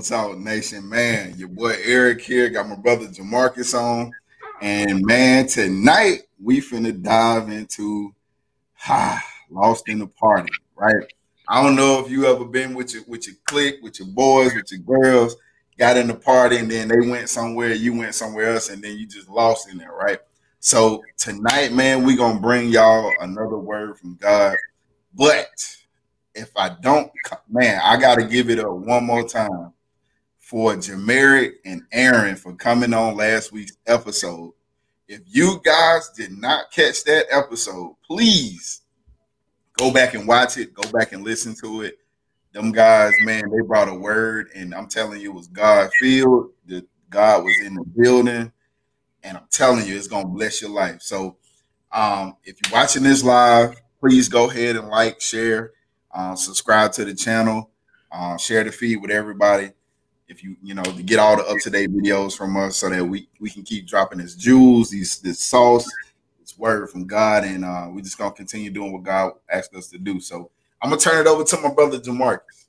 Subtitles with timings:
[0.00, 0.88] on, Talk Nation?
[0.88, 4.10] Man, your boy Eric here, got my brother Jamarcus on.
[4.62, 8.14] And man, tonight we finna dive into
[9.50, 11.04] Lost in the Party, right?
[11.48, 14.54] I don't know if you ever been with your with your clique, with your boys,
[14.54, 15.36] with your girls,
[15.78, 18.96] got in the party, and then they went somewhere, you went somewhere else, and then
[18.96, 20.18] you just lost in there, right?
[20.60, 24.56] So tonight, man, we gonna bring y'all another word from God.
[25.14, 25.48] But
[26.34, 27.10] if I don't,
[27.48, 29.72] man, I gotta give it up one more time
[30.50, 34.52] for Jameric and Aaron for coming on last week's episode.
[35.06, 38.80] If you guys did not catch that episode, please
[39.78, 40.74] go back and watch it.
[40.74, 41.98] Go back and listen to it.
[42.52, 46.50] Them guys, man, they brought a word, and I'm telling you, it was God filled.
[46.66, 48.50] The God was in the building
[49.22, 51.00] and I'm telling you, it's gonna bless your life.
[51.00, 51.36] So,
[51.92, 55.72] um, if you're watching this live, please go ahead and like, share,
[56.12, 57.70] uh, subscribe to the channel,
[58.10, 59.70] uh, share the feed with everybody.
[60.30, 62.88] If you you know to get all the up to date videos from us, so
[62.88, 65.84] that we we can keep dropping this jewels, these this sauce,
[66.38, 69.88] this word from God, and uh, we just gonna continue doing what God asked us
[69.88, 70.20] to do.
[70.20, 70.50] So
[70.80, 72.66] I'm gonna turn it over to my brother Jamarcus.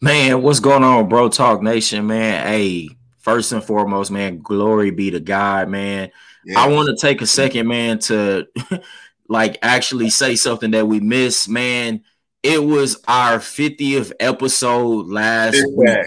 [0.00, 1.28] Man, what's going on, bro?
[1.28, 2.46] Talk Nation, man.
[2.46, 6.12] Hey, first and foremost, man, glory be to God, man.
[6.44, 6.60] Yeah.
[6.60, 8.46] I want to take a second, man, to
[9.28, 12.04] like actually say something that we missed, man.
[12.42, 15.98] It was our 50th episode last week.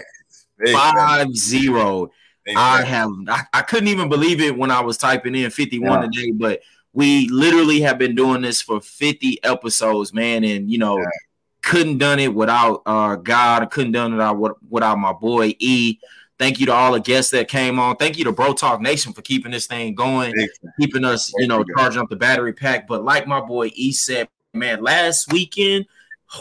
[0.72, 2.10] Five zero.
[2.56, 6.08] I have I, I, couldn't even believe it when I was typing in 51 yeah.
[6.08, 6.60] today, but
[6.92, 10.44] we literally have been doing this for 50 episodes, man.
[10.44, 11.06] And you know, yeah.
[11.62, 15.98] couldn't done it without uh God, couldn't done it without my boy E.
[16.38, 17.96] Thank you to all the guests that came on.
[17.96, 20.34] Thank you to Bro Talk Nation for keeping this thing going,
[20.80, 22.88] keeping us, you know, charging up the battery pack.
[22.88, 25.86] But like my boy E said, man, last weekend,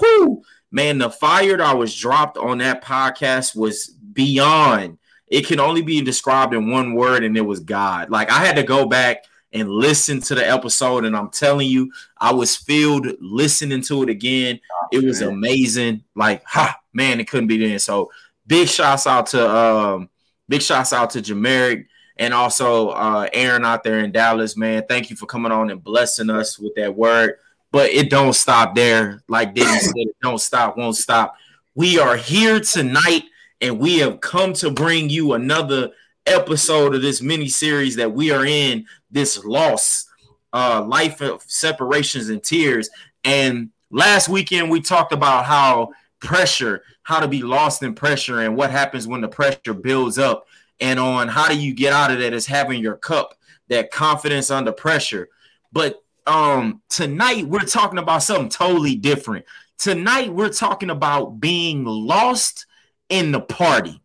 [0.02, 0.42] whoo,
[0.72, 4.98] man, the fire that was dropped on that podcast was beyond.
[5.28, 8.10] It can only be described in one word, and it was God.
[8.10, 11.92] Like I had to go back and listen to the episode, and I'm telling you,
[12.18, 14.60] I was filled listening to it again.
[14.92, 16.04] It was amazing.
[16.16, 17.80] Like, ha, man, it couldn't be done.
[17.80, 18.12] So
[18.48, 20.10] big shouts out to um,
[20.50, 21.86] big shouts out to Jameric
[22.18, 24.84] and also uh, Aaron out there in Dallas, man.
[24.88, 27.36] Thank you for coming on and blessing us with that word.
[27.72, 29.24] But it don't stop there.
[29.28, 31.36] Like Diddy said, it don't stop, won't stop.
[31.74, 33.24] We are here tonight,
[33.62, 35.92] and we have come to bring you another
[36.26, 38.86] episode of this mini series that we are in.
[39.12, 40.06] This loss,
[40.54, 42.90] uh, life of separations and tears.
[43.24, 48.56] And last weekend we talked about how pressure how to be lost in pressure and
[48.56, 50.48] what happens when the pressure builds up
[50.80, 53.38] and on how do you get out of that is having your cup
[53.68, 55.28] that confidence under pressure
[55.72, 59.46] but um tonight we're talking about something totally different
[59.78, 62.66] tonight we're talking about being lost
[63.14, 64.02] in the party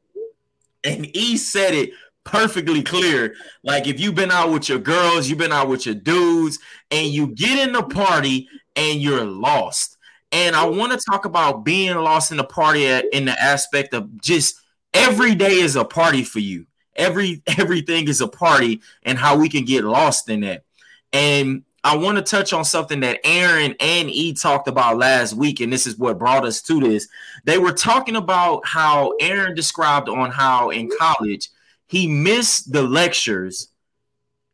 [0.84, 1.90] and he said it
[2.24, 5.94] perfectly clear like if you've been out with your girls you've been out with your
[5.94, 6.58] dudes
[6.90, 9.98] and you get in the party and you're lost
[10.32, 13.94] and I want to talk about being lost in the party uh, in the aspect
[13.94, 14.60] of just
[14.92, 16.66] every day is a party for you.
[16.94, 20.64] Every everything is a party and how we can get lost in that.
[21.12, 25.60] And I want to touch on something that Aaron and E talked about last week,
[25.60, 27.08] and this is what brought us to this.
[27.44, 31.48] They were talking about how Aaron described on how in college
[31.86, 33.68] he missed the lectures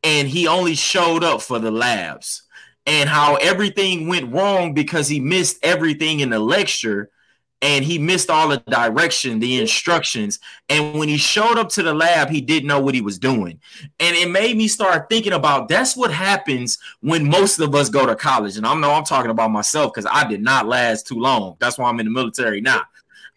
[0.03, 2.43] and he only showed up for the labs
[2.87, 7.11] and how everything went wrong because he missed everything in the lecture
[7.65, 10.39] and he missed all the direction, the instructions.
[10.69, 13.59] And when he showed up to the lab, he didn't know what he was doing.
[13.99, 18.05] And it made me start thinking about that's what happens when most of us go
[18.05, 18.59] to college.
[18.59, 21.57] And I know I'm talking about myself because I did not last too long.
[21.59, 22.83] That's why I'm in the military now.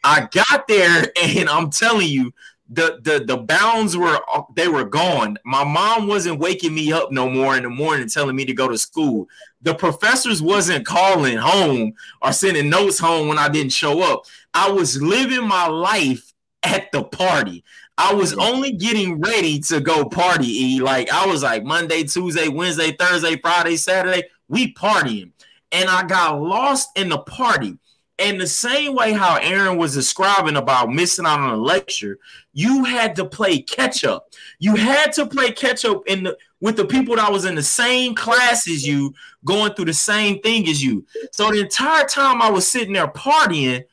[0.03, 2.33] I got there and I'm telling you,
[2.69, 4.19] the the the bounds were
[4.55, 5.37] they were gone.
[5.45, 8.67] My mom wasn't waking me up no more in the morning telling me to go
[8.67, 9.27] to school.
[9.61, 14.25] The professors wasn't calling home or sending notes home when I didn't show up.
[14.53, 16.33] I was living my life
[16.63, 17.63] at the party.
[17.97, 20.79] I was only getting ready to go party.
[20.79, 25.31] Like I was like Monday, Tuesday, Wednesday, Thursday, Friday, Saturday, we partying.
[25.71, 27.77] And I got lost in the party.
[28.19, 32.17] And the same way how Aaron was describing about missing out on a lecture,
[32.57, 34.33] you had to play catch up.
[34.57, 37.61] You had to play catch up in the with the people that was in the
[37.61, 39.13] same class as you,
[39.45, 41.05] going through the same thing as you.
[41.33, 43.83] So the entire time I was sitting there partying,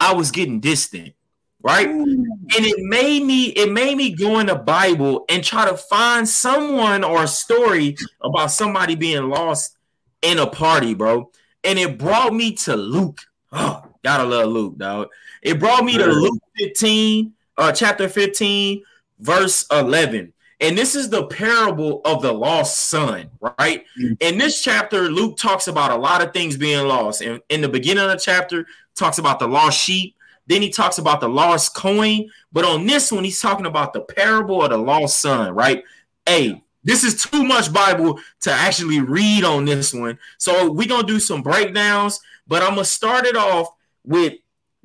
[0.00, 1.14] I was getting distant,
[1.62, 1.88] right?
[1.88, 2.24] Mm.
[2.56, 6.28] And it made me it made me go in the Bible and try to find
[6.28, 9.78] someone or a story about somebody being lost
[10.22, 11.30] in a party, bro.
[11.62, 13.20] And it brought me to Luke
[13.52, 15.08] Oh, Gotta love Luke, dog.
[15.42, 18.82] It brought me to Luke 15, uh, chapter 15,
[19.18, 20.32] verse 11.
[20.60, 23.84] And this is the parable of the lost son, right?
[24.00, 24.14] Mm-hmm.
[24.20, 27.20] In this chapter, Luke talks about a lot of things being lost.
[27.20, 28.66] And in the beginning of the chapter,
[28.96, 30.16] talks about the lost sheep.
[30.48, 32.28] Then he talks about the lost coin.
[32.52, 35.84] But on this one, he's talking about the parable of the lost son, right?
[36.26, 40.18] Hey, this is too much Bible to actually read on this one.
[40.38, 43.68] So we're gonna do some breakdowns, but I'm gonna start it off
[44.04, 44.34] with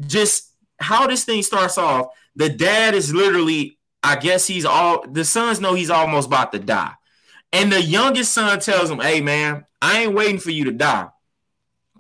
[0.05, 2.07] just how this thing starts off.
[2.35, 6.59] The dad is literally I guess he's all the sons know he's almost about to
[6.59, 6.93] die.
[7.53, 11.07] And the youngest son tells him, Hey man, I ain't waiting for you to die.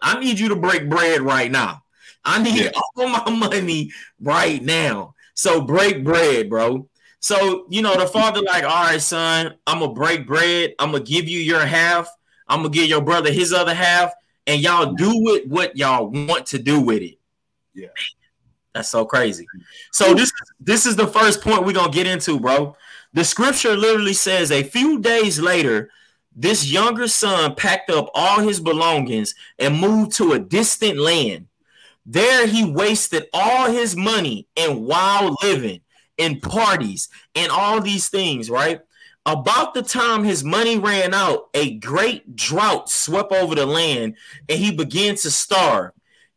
[0.01, 1.83] I need you to break bread right now.
[2.25, 2.71] I need yeah.
[2.97, 3.91] all my money
[4.21, 5.15] right now.
[5.33, 6.87] So break bread, bro.
[7.19, 10.73] So, you know, the father, like, all right, son, I'm gonna break bread.
[10.77, 12.09] I'm gonna give you your half.
[12.49, 14.13] I'm gonna give your brother his other half,
[14.45, 17.17] and y'all do it what y'all want to do with it.
[17.73, 17.87] Yeah.
[18.73, 19.45] That's so crazy.
[19.91, 22.75] So this this is the first point we're gonna get into, bro.
[23.13, 25.91] The scripture literally says a few days later,
[26.35, 31.47] this younger son packed up all his belongings and moved to a distant land.
[32.05, 35.81] There he wasted all his money in wild living,
[36.17, 38.81] in parties, and all these things, right?
[39.25, 44.17] About the time his money ran out, a great drought swept over the land
[44.49, 45.91] and he began to starve.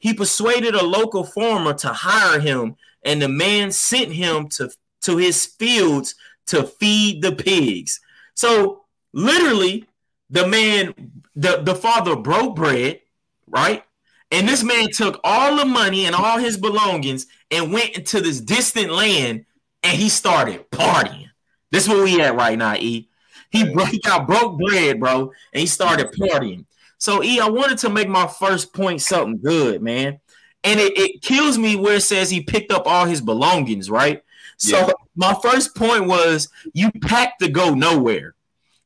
[0.06, 4.70] He persuaded a local farmer to hire him, and the man sent him to,
[5.02, 6.14] to his fields
[6.46, 7.98] to feed the pigs.
[8.34, 9.86] So literally,
[10.30, 10.94] the man,
[11.34, 13.00] the, the father broke bread,
[13.48, 13.82] right?
[14.30, 18.40] And this man took all the money and all his belongings and went into this
[18.40, 19.44] distant land
[19.82, 21.30] and he started partying.
[21.72, 23.08] This is where we at right now, E.
[23.50, 26.64] He, he got broke bread, bro, and he started partying.
[26.98, 30.20] So, E, I wanted to make my first point something good, man.
[30.64, 34.22] And it, it kills me where it says he picked up all his belongings, right?
[34.56, 34.92] So, yeah.
[35.14, 38.34] my first point was you packed to go nowhere.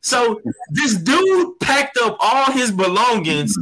[0.01, 0.41] So,
[0.71, 3.57] this dude packed up all his belongings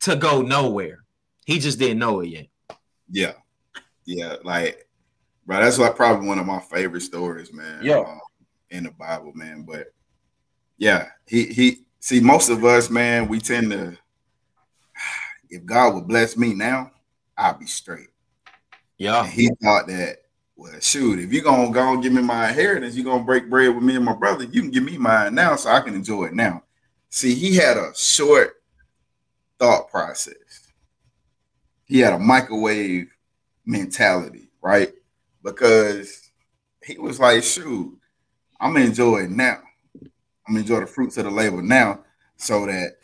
[0.00, 1.04] to go nowhere.
[1.44, 2.46] He just didn't know it yet.
[3.10, 3.32] Yeah.
[4.06, 4.36] Yeah.
[4.44, 4.88] Like,
[5.46, 7.80] bro, that's like probably one of my favorite stories, man.
[7.82, 7.98] Yeah.
[7.98, 8.20] Um,
[8.70, 9.62] in the Bible, man.
[9.62, 9.92] But
[10.78, 13.96] yeah, he he see, most of us, man, we tend to,
[15.48, 16.90] if God would bless me now,
[17.36, 18.08] I'll be straight.
[18.98, 19.22] Yeah.
[19.22, 20.18] And he thought that,
[20.56, 23.74] well, shoot, if you're gonna go and give me my inheritance, you're gonna break bread
[23.74, 26.24] with me and my brother, you can give me mine now so I can enjoy
[26.24, 26.64] it now.
[27.08, 28.62] See, he had a short
[29.58, 30.34] thought process.
[31.84, 33.08] He had a microwave
[33.64, 34.92] mentality, right?
[35.42, 36.30] Because
[36.84, 37.98] he was like, shoot,
[38.60, 39.60] I'm gonna enjoy it now.
[40.50, 42.00] I'm gonna enjoy the fruits of the labor now,
[42.36, 42.96] so that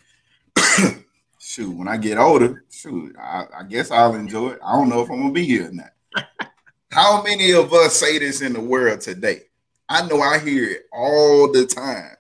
[1.39, 4.59] shoot, when I get older, shoot, I, I, guess I'll enjoy it.
[4.65, 5.93] I don't know if I'm gonna be here or not.
[6.91, 9.43] How many of us say this in the world today?
[9.89, 12.17] I know I hear it all the time,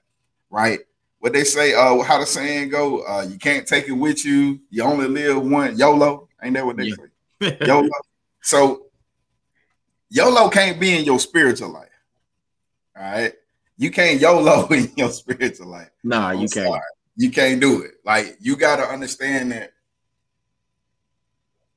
[0.49, 0.79] right?
[1.19, 4.61] What they say, uh, how the saying go, uh, you can't take it with you.
[4.71, 5.77] You only live one.
[5.77, 6.95] YOLO, ain't that what they yeah.
[7.41, 7.59] say?
[7.67, 7.91] YOLO.
[8.43, 8.87] So
[10.09, 11.89] YOLO can't be in your spiritual life.
[12.97, 13.33] All right
[13.76, 15.90] you can't YOLO in your spiritual life.
[16.02, 16.80] Nah, you can't.
[17.16, 17.95] You can't do it.
[18.04, 19.73] Like you got to understand that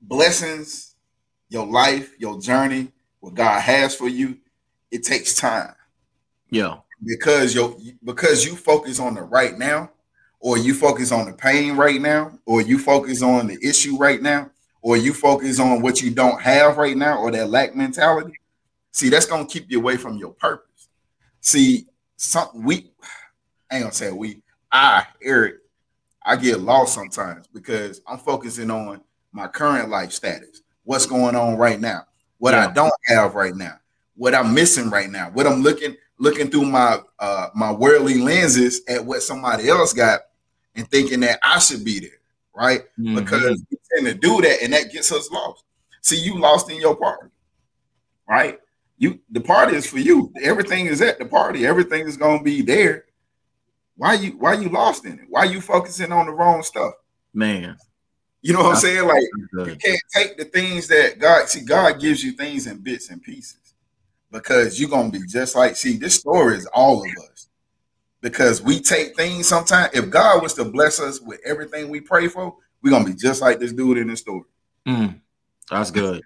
[0.01, 0.95] blessings,
[1.49, 4.37] your life, your journey, what God has for you,
[4.91, 5.73] it takes time.
[6.49, 6.77] Yeah.
[7.03, 9.91] Because you because you focus on the right now,
[10.39, 14.21] or you focus on the pain right now, or you focus on the issue right
[14.21, 14.49] now,
[14.81, 18.33] or you focus on what you don't have right now, or that lack mentality.
[18.91, 20.89] See, that's gonna keep you away from your purpose.
[21.39, 21.87] See,
[22.19, 22.91] some we
[23.71, 25.59] I ain't gonna say we, I, Eric,
[26.23, 31.55] I get lost sometimes because I'm focusing on my current life status, what's going on
[31.55, 32.05] right now,
[32.39, 32.67] what yeah.
[32.67, 33.79] I don't have right now,
[34.15, 38.81] what I'm missing right now, what I'm looking looking through my uh my worldly lenses
[38.89, 40.19] at what somebody else got
[40.75, 42.19] and thinking that I should be there,
[42.53, 42.81] right?
[42.99, 43.15] Mm-hmm.
[43.15, 45.63] Because we tend to do that and that gets us lost.
[46.01, 47.29] See, you lost in your party,
[48.27, 48.59] right?
[48.99, 50.31] You the party is for you.
[50.41, 51.65] Everything is at the party.
[51.65, 53.05] Everything is gonna be there.
[53.95, 55.25] Why you why you lost in it?
[55.29, 56.93] Why you focusing on the wrong stuff?
[57.33, 57.77] Man.
[58.41, 59.07] You know what I'm saying?
[59.07, 63.09] Like you can't take the things that God see, God gives you things in bits
[63.09, 63.73] and pieces
[64.31, 67.47] because you're gonna be just like see this story is all of us
[68.21, 72.27] because we take things sometimes if God was to bless us with everything we pray
[72.27, 74.43] for, we're gonna be just like this dude in the story.
[74.85, 75.21] Mm,
[75.69, 76.21] that's good.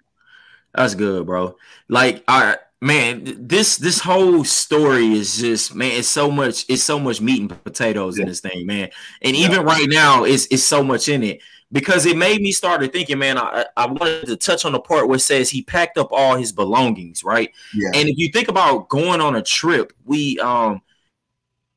[0.74, 1.56] That's good, bro.
[1.88, 6.98] Like, I man, this this whole story is just man, it's so much, it's so
[6.98, 8.22] much meat and potatoes yeah.
[8.22, 8.90] in this thing, man.
[9.22, 11.40] And even right now, it's it's so much in it.
[11.72, 15.08] because it made me start thinking, man, I, I wanted to touch on the part
[15.08, 17.50] where it says he packed up all his belongings, right?
[17.74, 17.90] Yeah.
[17.94, 20.82] And if you think about going on a trip, we um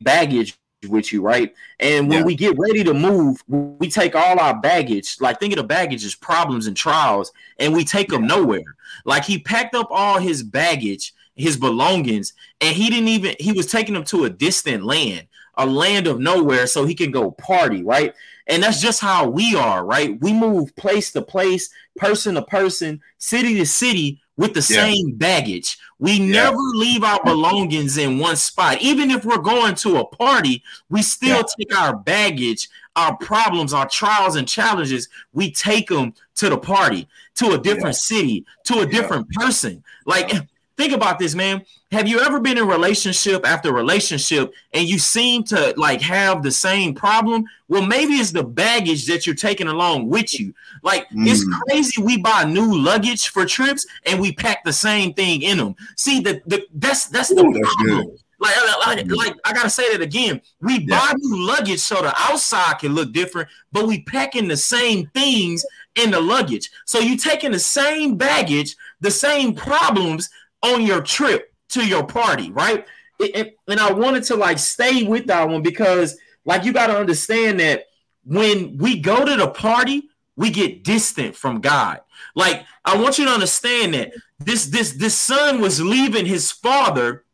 [0.02, 0.56] baggage
[0.88, 1.54] with you, right?
[1.80, 2.26] And when yeah.
[2.26, 6.06] we get ready to move, we take all our baggage, like think of the baggage
[6.06, 8.76] as problems and trials, and we take them nowhere.
[9.06, 13.72] Like he packed up all his baggage, his belongings, and he didn't even he was
[13.72, 17.84] taking them to a distant land, a land of nowhere, so he can go party,
[17.84, 18.14] right?
[18.46, 20.20] And that's just how we are, right?
[20.22, 24.84] We move place to place, person to person, city to city with the yeah.
[24.84, 25.78] same baggage.
[26.00, 26.44] We yeah.
[26.44, 28.82] never leave our belongings in one spot.
[28.82, 31.44] Even if we're going to a party, we still yeah.
[31.58, 37.08] take our baggage, our problems, our trials and challenges, we take them to the party,
[37.36, 39.84] to a different city, to a different person.
[40.06, 40.32] Like
[40.78, 41.66] think about this, man.
[41.92, 46.52] Have you ever been in relationship after relationship and you seem to like have the
[46.52, 47.46] same problem?
[47.68, 50.54] Well, maybe it's the baggage that you're taking along with you.
[50.84, 51.28] Like mm.
[51.28, 52.02] it's crazy.
[52.02, 55.76] We buy new luggage for trips and we pack the same thing in them.
[55.96, 58.08] See, the, the that's that's the Ooh, problem.
[58.08, 60.42] That's like, like, like, I gotta say that again.
[60.62, 61.00] We yeah.
[61.00, 65.66] buy new luggage so the outside can look different, but we packing the same things
[65.96, 66.70] in the luggage.
[66.86, 70.30] So you're taking the same baggage, the same problems,
[70.62, 72.86] on your trip to your party, right?
[73.20, 76.88] It, it, and I wanted to like stay with that one because like you got
[76.88, 77.86] to understand that
[78.26, 82.02] when we go to the party, we get distant from God.
[82.36, 87.26] Like I want you to understand that this this this son was leaving his father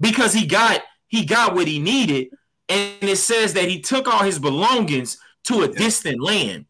[0.00, 2.28] because he got he got what he needed,
[2.68, 6.66] and it says that he took all his belongings to a distant land.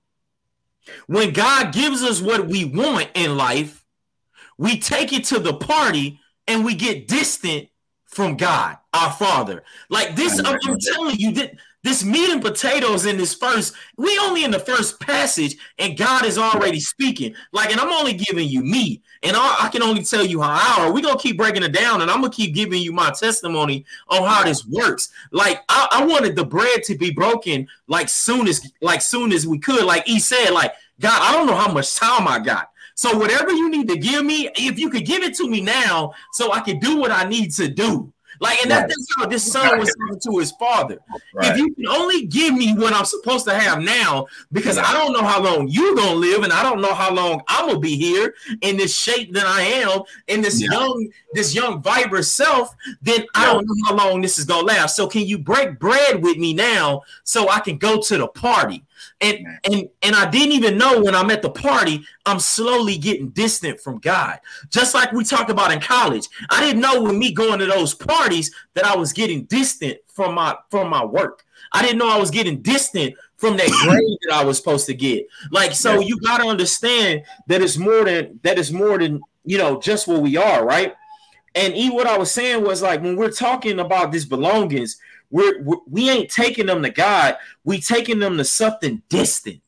[1.06, 3.81] When God gives us what we want in life,
[4.58, 7.68] we take it to the party and we get distant
[8.06, 9.64] from God, our Father.
[9.88, 14.16] Like this, I'm, I'm telling you that this meat and potatoes in this first, we
[14.18, 17.34] only in the first passage, and God is already speaking.
[17.52, 20.84] Like, and I'm only giving you me, and I, I can only tell you how
[20.84, 20.92] our.
[20.92, 24.22] We're gonna keep breaking it down, and I'm gonna keep giving you my testimony on
[24.22, 25.08] how this works.
[25.32, 29.46] Like, I, I wanted the bread to be broken like soon as like soon as
[29.46, 29.84] we could.
[29.84, 32.70] Like he said, like God, I don't know how much time I got.
[33.02, 36.12] So whatever you need to give me, if you could give it to me now,
[36.34, 38.12] so I can do what I need to do.
[38.38, 38.86] Like, and right.
[38.86, 41.00] that's how this son was saying to his father.
[41.34, 41.50] Right.
[41.50, 45.12] If you can only give me what I'm supposed to have now, because I don't
[45.12, 47.96] know how long you're gonna live, and I don't know how long I'm gonna be
[47.96, 50.70] here in this shape that I am, in this yeah.
[50.70, 53.26] young, this young vibrant self, then yeah.
[53.34, 54.94] I don't know how long this is gonna last.
[54.94, 58.84] So can you break bread with me now so I can go to the party?
[59.20, 63.30] And and and I didn't even know when I'm at the party, I'm slowly getting
[63.30, 64.38] distant from God.
[64.70, 66.28] Just like we talked about in college.
[66.50, 70.34] I didn't know with me going to those parties that I was getting distant from
[70.34, 71.44] my from my work.
[71.72, 74.94] I didn't know I was getting distant from that grade that I was supposed to
[74.94, 75.26] get.
[75.50, 79.58] Like so you got to understand that it's more than that is more than, you
[79.58, 80.94] know, just what we are, right?
[81.54, 84.98] And e what I was saying was like when we're talking about these belongings,
[85.32, 87.36] we're, we ain't taking them to God.
[87.64, 89.60] We taking them to something distant.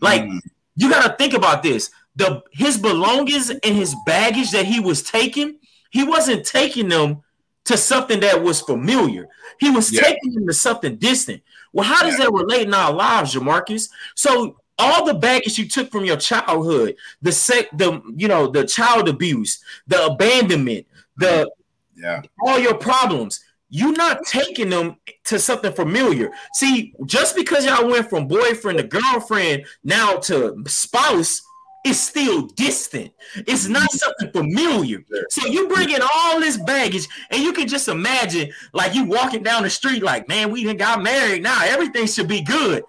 [0.00, 0.40] Like mm.
[0.76, 1.90] you got to think about this.
[2.16, 5.58] The his belongings and his baggage that he was taking,
[5.90, 7.22] he wasn't taking them
[7.64, 9.28] to something that was familiar.
[9.60, 10.02] He was yeah.
[10.02, 11.42] taking them to something distant.
[11.72, 12.26] Well, how does yeah.
[12.26, 13.88] that relate in our lives, Jamarcus?
[14.14, 18.66] So all the baggage you took from your childhood, the sec, the you know, the
[18.66, 20.86] child abuse, the abandonment,
[21.16, 21.50] the
[21.94, 23.40] yeah, all your problems
[23.74, 26.30] you're not taking them to something familiar.
[26.52, 31.40] See, just because y'all went from boyfriend to girlfriend now to spouse,
[31.82, 33.12] it's still distant.
[33.34, 35.02] It's not something familiar.
[35.30, 39.42] So you bring in all this baggage, and you can just imagine, like you walking
[39.42, 41.42] down the street, like, man, we didn't got married.
[41.42, 42.84] Now everything should be good.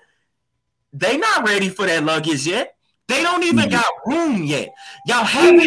[0.92, 2.75] They not ready for that luggage yet.
[3.08, 3.72] They don't even mm-hmm.
[3.72, 4.74] got room yet.
[5.08, 5.62] Y'all haven't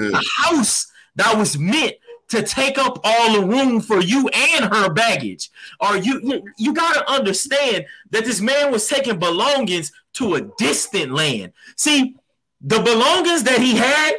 [0.00, 1.94] mm, a house that was meant
[2.28, 5.50] to take up all the room for you and her baggage.
[5.80, 10.40] Or you you, you got to understand that this man was taking belongings to a
[10.58, 11.52] distant land.
[11.76, 12.16] See,
[12.60, 14.14] the belongings that he had,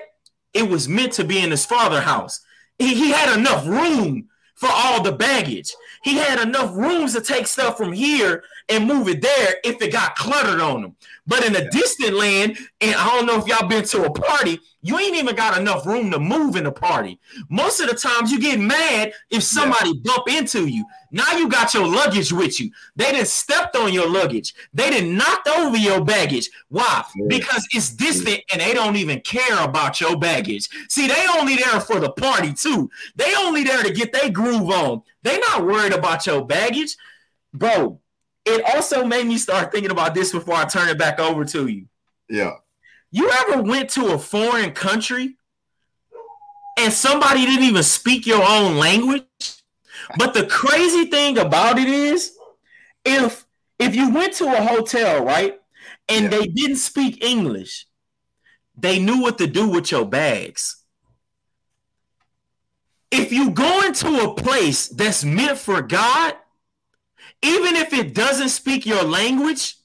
[0.54, 2.42] it was meant to be in his father's house.
[2.80, 5.74] He, he had enough room for all the baggage.
[6.04, 9.92] He had enough rooms to take stuff from here and move it there if it
[9.92, 10.96] got cluttered on him.
[11.26, 11.70] But in a yeah.
[11.72, 15.36] distant land, and I don't know if y'all been to a party, you ain't even
[15.36, 17.20] got enough room to move in the party.
[17.50, 20.02] Most of the times you get mad if somebody yeah.
[20.04, 20.86] bump into you.
[21.12, 22.72] Now you got your luggage with you.
[22.96, 24.54] They didn't stepped on your luggage.
[24.74, 26.50] They didn't knocked over your baggage.
[26.70, 27.04] Why?
[27.16, 27.26] Yeah.
[27.28, 30.70] Because it's distant and they don't even care about your baggage.
[30.90, 32.90] See, they only there for the party too.
[33.16, 35.02] They only there to get their groove on.
[35.24, 36.96] They not worried about your baggage.
[37.54, 38.00] Bro,
[38.46, 41.68] it also made me start thinking about this before I turn it back over to
[41.68, 41.88] you.
[42.30, 42.54] Yeah.
[43.12, 45.38] You ever went to a foreign country
[46.78, 49.24] and somebody didn't even speak your own language?
[50.18, 52.34] But the crazy thing about it is,
[53.06, 53.46] if
[53.80, 55.60] if you went to a hotel, right,
[56.10, 56.30] and yeah.
[56.30, 57.88] they didn't speak English,
[58.78, 60.84] they knew what to do with your bags.
[63.12, 66.36] If you go into a place that's meant for God,
[67.42, 69.78] even if it doesn't speak your language,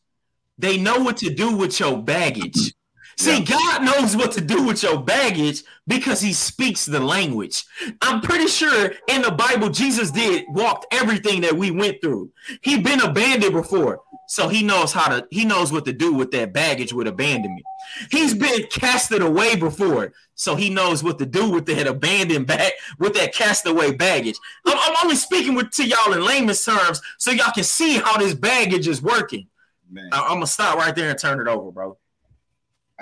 [0.59, 2.73] they know what to do with your baggage.
[3.19, 3.45] See, yeah.
[3.45, 7.65] God knows what to do with your baggage because he speaks the language.
[8.01, 12.31] I'm pretty sure in the Bible, Jesus did walked everything that we went through.
[12.63, 14.01] He'd been abandoned before.
[14.29, 17.65] So he knows how to, he knows what to do with that baggage with abandonment.
[18.11, 20.13] He's been casted away before.
[20.35, 24.37] So he knows what to do with that abandoned bag, with that castaway baggage.
[24.67, 28.17] I'm, I'm only speaking with to y'all in layman's terms so y'all can see how
[28.17, 29.49] this baggage is working.
[29.91, 30.09] Man.
[30.13, 31.99] I, I'm gonna stop right there and turn it over, bro.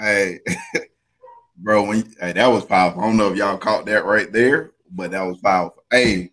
[0.01, 0.41] Hey,
[1.59, 3.03] bro, when you, hey, that was powerful.
[3.03, 5.85] I don't know if y'all caught that right there, but that was powerful.
[5.91, 6.31] Hey,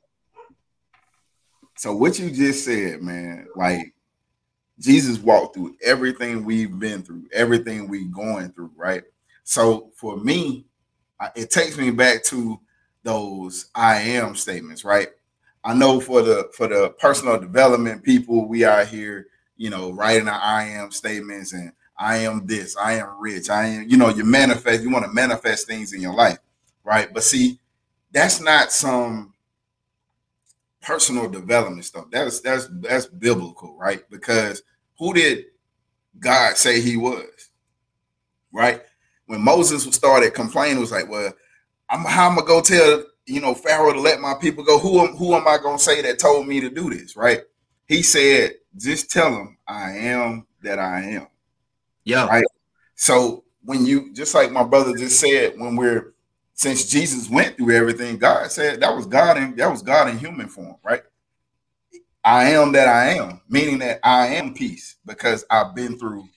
[1.75, 3.93] so what you just said, man, like
[4.79, 9.03] Jesus walked through everything we've been through, everything we going through, right?
[9.43, 10.65] So for me,
[11.35, 12.59] it takes me back to
[13.03, 15.09] those I am statements, right?
[15.63, 20.29] I know for the for the personal development people, we are here, you know, writing
[20.29, 24.09] our I am statements and I am this, I am rich, I am, you know,
[24.09, 26.39] you manifest, you want to manifest things in your life,
[26.83, 27.11] right?
[27.13, 27.59] But see,
[28.11, 29.33] that's not some
[30.81, 32.05] personal development stuff.
[32.11, 34.09] That's that's that's biblical, right?
[34.09, 34.63] Because
[34.97, 35.45] who did
[36.19, 37.49] God say he was?
[38.53, 38.81] Right?
[39.25, 41.33] When Moses started complaining, it was like, Well,
[41.89, 44.79] I'm how I'm gonna go tell you know Pharaoh to let my people go?
[44.79, 47.15] Who am who am I gonna say that told me to do this?
[47.17, 47.41] Right?
[47.87, 51.27] He said, just tell him I am that I am.
[52.07, 52.25] Yeah.
[52.27, 52.45] Right.
[52.95, 56.13] So when you just like my brother just said, when we're
[56.53, 60.17] since Jesus went through everything, God said that was God and that was God in
[60.17, 61.03] human form, right?
[62.23, 66.29] I am that I am, meaning that I am peace because I've been through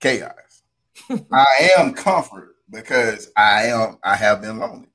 [0.00, 0.62] chaos.
[1.32, 4.88] I am comfort because I am I have been lonely.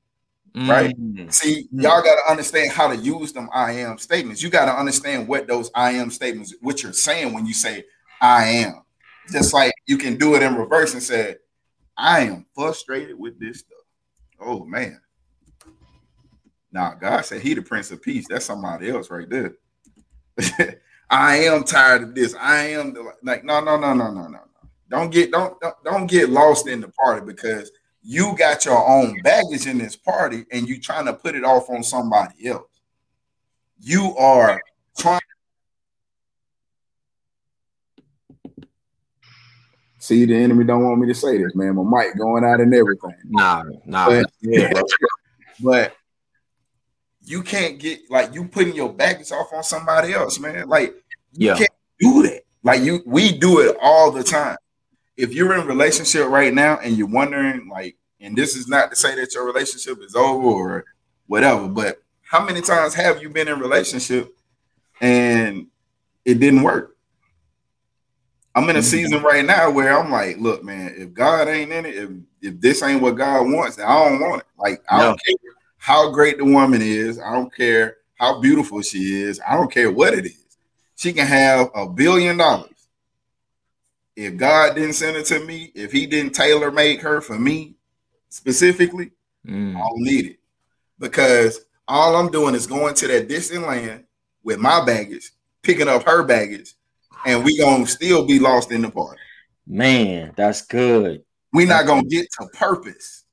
[0.54, 0.96] Right?
[0.96, 1.30] Mm-hmm.
[1.30, 4.42] See, y'all got to understand how to use them I am statements.
[4.42, 7.84] You got to understand what those I am statements, what you're saying when you say
[8.20, 8.81] I am.
[9.30, 11.36] Just like you can do it in reverse and say,
[11.96, 13.78] I am frustrated with this stuff.
[14.40, 15.00] Oh man.
[16.72, 18.26] Now God said he the Prince of Peace.
[18.28, 19.54] That's somebody else right there.
[21.10, 22.34] I am tired of this.
[22.34, 24.40] I am the, like, no, no, no, no, no, no, no.
[24.88, 27.70] Don't get don't, don't don't get lost in the party because
[28.02, 31.70] you got your own baggage in this party and you trying to put it off
[31.70, 32.68] on somebody else.
[33.80, 34.60] You are
[34.98, 35.20] trying
[40.02, 41.76] See, the enemy don't want me to say this, man.
[41.76, 43.14] My mic going out and everything.
[43.24, 44.08] Nah, nah.
[44.08, 44.72] But, yeah,
[45.62, 45.94] but
[47.24, 50.68] you can't get like you putting your baggage off on somebody else, man.
[50.68, 50.96] Like
[51.30, 51.56] you yeah.
[51.56, 52.42] can't do that.
[52.64, 54.56] Like you, we do it all the time.
[55.16, 58.90] If you're in a relationship right now and you're wondering, like, and this is not
[58.90, 60.84] to say that your relationship is over or
[61.28, 64.36] whatever, but how many times have you been in a relationship
[65.00, 65.68] and
[66.24, 66.91] it didn't work?
[68.54, 71.86] I'm in a season right now where I'm like, look, man, if God ain't in
[71.86, 72.10] it, if,
[72.42, 74.46] if this ain't what God wants, I don't want it.
[74.58, 75.04] Like, I no.
[75.04, 77.18] don't care how great the woman is.
[77.18, 79.40] I don't care how beautiful she is.
[79.46, 80.58] I don't care what it is.
[80.96, 82.68] She can have a billion dollars.
[84.14, 87.74] If God didn't send it to me, if He didn't tailor make her for me
[88.28, 89.12] specifically,
[89.46, 89.74] mm.
[89.74, 90.38] I don't need it
[90.98, 94.04] because all I'm doing is going to that distant land
[94.44, 96.74] with my baggage, picking up her baggage,
[97.24, 99.20] and we gonna still be lost in the party.
[99.66, 101.22] Man, that's good.
[101.52, 103.24] We're not gonna get to purpose.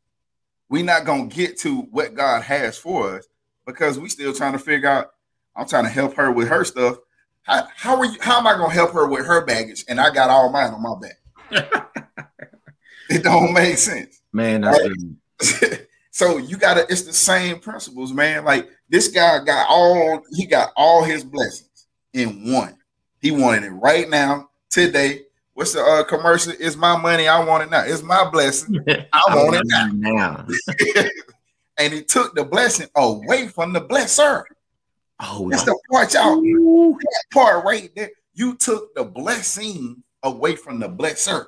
[0.70, 3.28] We're not gonna get to what God has for us
[3.66, 5.12] because we still trying to figure out.
[5.56, 6.98] I'm trying to help her with her stuff.
[7.44, 8.18] How, how are you?
[8.22, 9.84] How am I gonna help her with her baggage?
[9.88, 11.90] And I got all mine on my back.
[13.10, 14.64] it don't make sense, man.
[14.64, 15.88] Right?
[16.12, 16.86] so you gotta.
[16.90, 18.46] It's the same principles, man.
[18.46, 20.22] Like this guy got all.
[20.32, 22.79] He got all his blessings in one.
[23.22, 25.24] He wanted it right now, today.
[25.54, 26.54] What's the uh, commercial?
[26.58, 27.28] It's my money.
[27.28, 27.84] I want it now.
[27.84, 28.80] It's my blessing.
[28.88, 29.90] I want it now.
[29.92, 30.48] now.
[31.78, 34.44] and he took the blessing away from the blesser.
[35.20, 36.42] Oh, that's the part y'all.
[36.42, 38.12] That part right there.
[38.34, 41.48] You took the blessing away from the blesser.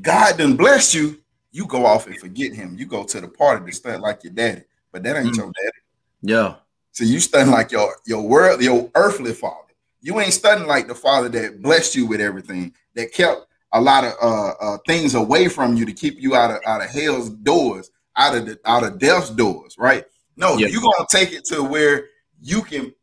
[0.00, 1.20] God didn't bless you.
[1.52, 2.76] You go off and forget him.
[2.78, 5.36] You go to the party to stunt like your daddy, but that ain't mm.
[5.36, 5.78] your daddy.
[6.22, 6.54] Yeah.
[6.96, 9.74] So you stunt like your your world, your earthly father.
[10.00, 13.42] You ain't studying like the Father that blessed you with everything, that kept
[13.74, 16.80] a lot of uh, uh, things away from you to keep you out of out
[16.80, 20.06] of hell's doors, out of the out of death's doors, right?
[20.38, 20.68] No, yeah.
[20.68, 22.06] you're gonna take it to where
[22.40, 22.94] you can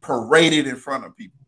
[0.00, 1.38] parade it in front of people,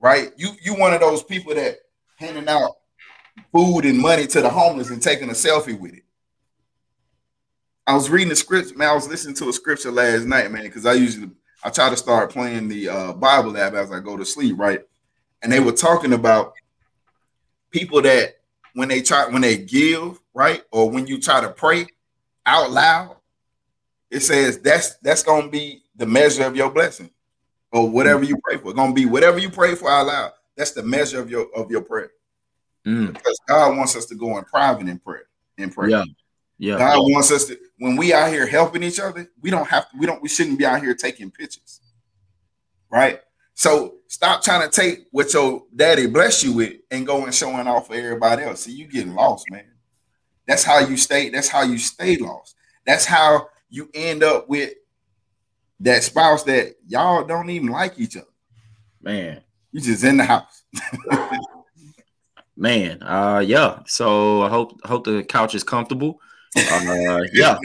[0.00, 0.32] right?
[0.36, 1.76] You you one of those people that
[2.16, 2.72] handing out
[3.52, 6.02] food and money to the homeless and taking a selfie with it.
[7.90, 8.88] I was reading the script, man.
[8.88, 11.28] I was listening to a scripture last night, man, because I usually
[11.64, 14.82] I try to start playing the uh, Bible app as I go to sleep, right?
[15.42, 16.54] And they were talking about
[17.72, 18.36] people that
[18.74, 21.88] when they try when they give, right, or when you try to pray
[22.46, 23.16] out loud,
[24.08, 27.10] it says that's that's gonna be the measure of your blessing,
[27.72, 28.68] or whatever you pray for.
[28.68, 30.30] It's gonna be whatever you pray for out loud.
[30.56, 32.12] That's the measure of your of your prayer.
[32.86, 33.14] Mm.
[33.14, 35.26] Because God wants us to go in private in prayer.
[35.58, 35.90] In prayer.
[35.90, 36.04] Yeah.
[36.60, 36.78] Yeah.
[36.78, 39.96] God wants us to when we out here helping each other, we don't have to,
[39.98, 41.80] we don't we shouldn't be out here taking pictures.
[42.90, 43.20] Right?
[43.54, 47.66] So stop trying to take what your daddy bless you with and go and showing
[47.66, 48.60] off for everybody else.
[48.64, 49.64] See, you getting lost, man.
[50.46, 52.54] That's how you stay, that's how you stay lost.
[52.86, 54.74] That's how you end up with
[55.80, 58.26] that spouse that y'all don't even like each other.
[59.00, 59.42] Man.
[59.72, 60.64] You just in the house.
[62.56, 63.78] Man, uh, yeah.
[63.86, 66.20] So I hope hope the couch is comfortable.
[66.56, 67.58] Uh, yeah,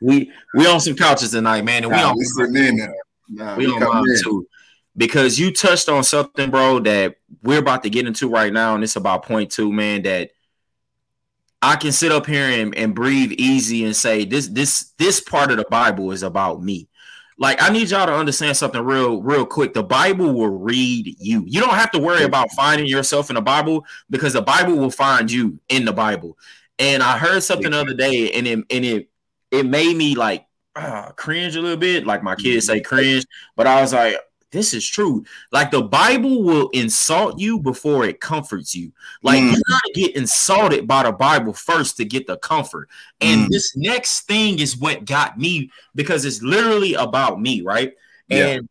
[0.00, 2.94] we we on some couches tonight, man, and nah, we on we, in there.
[3.28, 4.46] Nah, we, we on mine too.
[4.94, 8.84] Because you touched on something, bro, that we're about to get into right now, and
[8.84, 10.02] it's about point two, man.
[10.02, 10.30] That
[11.62, 15.50] I can sit up here and, and breathe easy and say this this this part
[15.50, 16.88] of the Bible is about me.
[17.38, 19.72] Like I need y'all to understand something real, real quick.
[19.72, 21.44] The Bible will read you.
[21.46, 24.90] You don't have to worry about finding yourself in the Bible because the Bible will
[24.90, 26.36] find you in the Bible.
[26.78, 29.08] And I heard something the other day, and it and it
[29.50, 32.06] it made me like uh, cringe a little bit.
[32.06, 33.24] Like my kids say cringe,
[33.56, 34.16] but I was like,
[34.52, 35.24] this is true.
[35.50, 38.92] Like the Bible will insult you before it comforts you.
[39.22, 39.52] Like mm.
[39.52, 42.88] you gotta get insulted by the Bible first to get the comfort.
[43.20, 43.48] And mm.
[43.48, 47.94] this next thing is what got me because it's literally about me, right?
[48.28, 48.46] Yeah.
[48.46, 48.68] And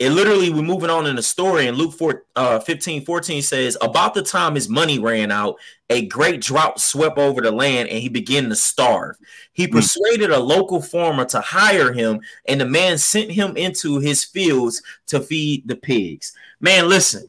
[0.00, 3.76] it literally we're moving on in the story and luke 4 uh 15 14 says
[3.80, 5.56] about the time his money ran out
[5.90, 9.16] a great drought swept over the land and he began to starve.
[9.52, 9.72] He mm.
[9.72, 14.82] persuaded a local farmer to hire him and the man sent him into his fields
[15.08, 16.32] to feed the pigs.
[16.60, 17.28] Man listen.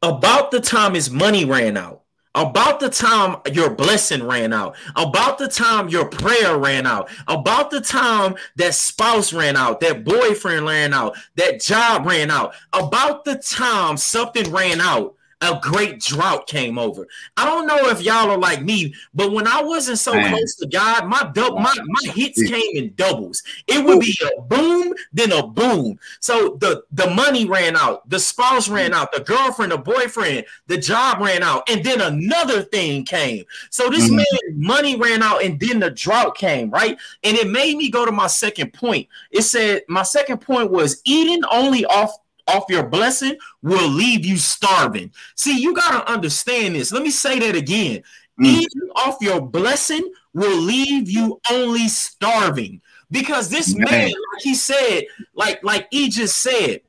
[0.00, 2.02] About the time his money ran out
[2.38, 7.70] about the time your blessing ran out, about the time your prayer ran out, about
[7.70, 13.24] the time that spouse ran out, that boyfriend ran out, that job ran out, about
[13.24, 17.06] the time something ran out, a great drought came over.
[17.36, 20.30] I don't know if y'all are like me, but when I wasn't so Man.
[20.30, 23.42] close to God, my double my, my hits came in doubles.
[23.66, 25.98] It would be a boom, then a boom.
[26.20, 30.78] So the the money ran out, the spouse ran out, the girlfriend, the boyfriend, the
[30.78, 33.44] job ran out, and then another thing came.
[33.70, 34.16] So this mm-hmm.
[34.16, 36.98] man money ran out, and then the drought came, right?
[37.22, 39.06] And it made me go to my second point.
[39.30, 42.10] It said my second point was eating only off
[42.48, 45.12] off your blessing will leave you starving.
[45.34, 46.92] See, you got to understand this.
[46.92, 48.02] Let me say that again.
[48.40, 48.46] Mm.
[48.46, 52.80] Eating off your blessing will leave you only starving.
[53.10, 56.82] Because this man, man like he said, like like he just said,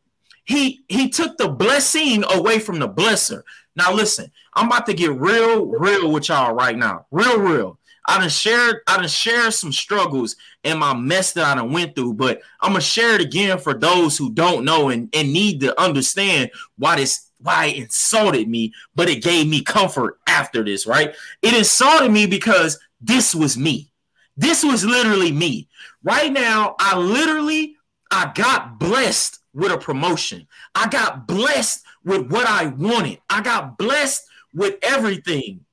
[0.43, 3.43] he he took the blessing away from the blesser.
[3.75, 7.05] Now listen, I'm about to get real, real with y'all right now.
[7.11, 7.78] Real, real.
[8.07, 11.95] I done shared, I done shared some struggles and my mess that I done went
[11.95, 15.62] through, but I'm gonna share it again for those who don't know and, and need
[15.62, 20.85] to understand why this why it insulted me, but it gave me comfort after this,
[20.85, 21.15] right?
[21.41, 23.91] It insulted me because this was me.
[24.35, 25.69] This was literally me.
[26.03, 27.77] Right now, I literally
[28.12, 30.47] I got blessed with a promotion.
[30.75, 33.19] I got blessed with what I wanted.
[33.29, 35.65] I got blessed with everything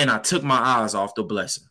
[0.00, 1.64] and I took my eyes off the blessing.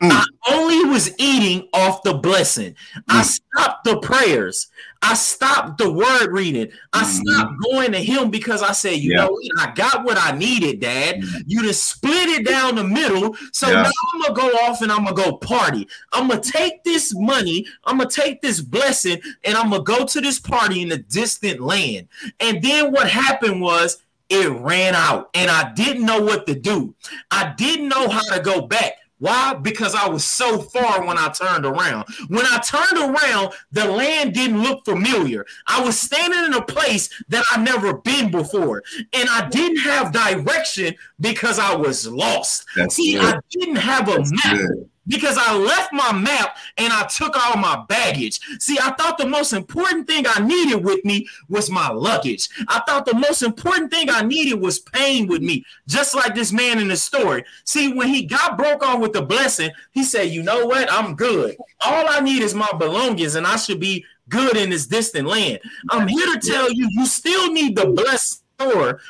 [0.00, 0.12] Mm.
[0.12, 2.74] I only was eating off the blessing.
[2.96, 3.02] Mm.
[3.08, 4.68] I stopped the prayers.
[5.02, 6.70] I stopped the word reading.
[6.92, 7.06] I mm.
[7.06, 9.24] stopped going to him because I said, you yeah.
[9.24, 11.16] know, I got what I needed, Dad.
[11.16, 11.42] Mm.
[11.46, 13.36] You just split it down the middle.
[13.52, 13.82] So yeah.
[13.82, 15.88] now I'm gonna go off and I'm gonna go party.
[16.12, 20.20] I'm gonna take this money, I'm gonna take this blessing, and I'm gonna go to
[20.20, 22.06] this party in a distant land.
[22.38, 26.94] And then what happened was it ran out and I didn't know what to do.
[27.30, 28.94] I didn't know how to go back.
[29.18, 29.54] Why?
[29.54, 32.04] Because I was so far when I turned around.
[32.28, 35.46] When I turned around, the land didn't look familiar.
[35.66, 38.82] I was standing in a place that I've never been before,
[39.12, 42.66] and I didn't have direction because I was lost.
[42.76, 43.36] That's See, good.
[43.36, 44.58] I didn't have a That's map.
[44.58, 44.90] Good.
[45.06, 48.40] Because I left my map and I took all my baggage.
[48.58, 52.48] See, I thought the most important thing I needed with me was my luggage.
[52.68, 56.52] I thought the most important thing I needed was pain with me, just like this
[56.52, 57.44] man in the story.
[57.64, 60.90] See, when he got broke off with the blessing, he said, You know what?
[60.92, 61.56] I'm good.
[61.84, 65.60] All I need is my belongings, and I should be good in this distant land.
[65.90, 68.40] I'm here to tell you, you still need the blessing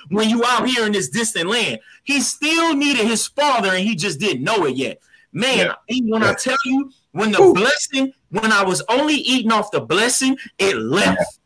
[0.09, 1.79] when you out here in this distant land.
[2.05, 5.01] He still needed his father, and he just didn't know it yet.
[5.35, 6.01] Man, yeah.
[6.07, 6.31] when yeah.
[6.31, 7.53] I tell you, when the Ooh.
[7.53, 11.41] blessing, when I was only eating off the blessing, it left.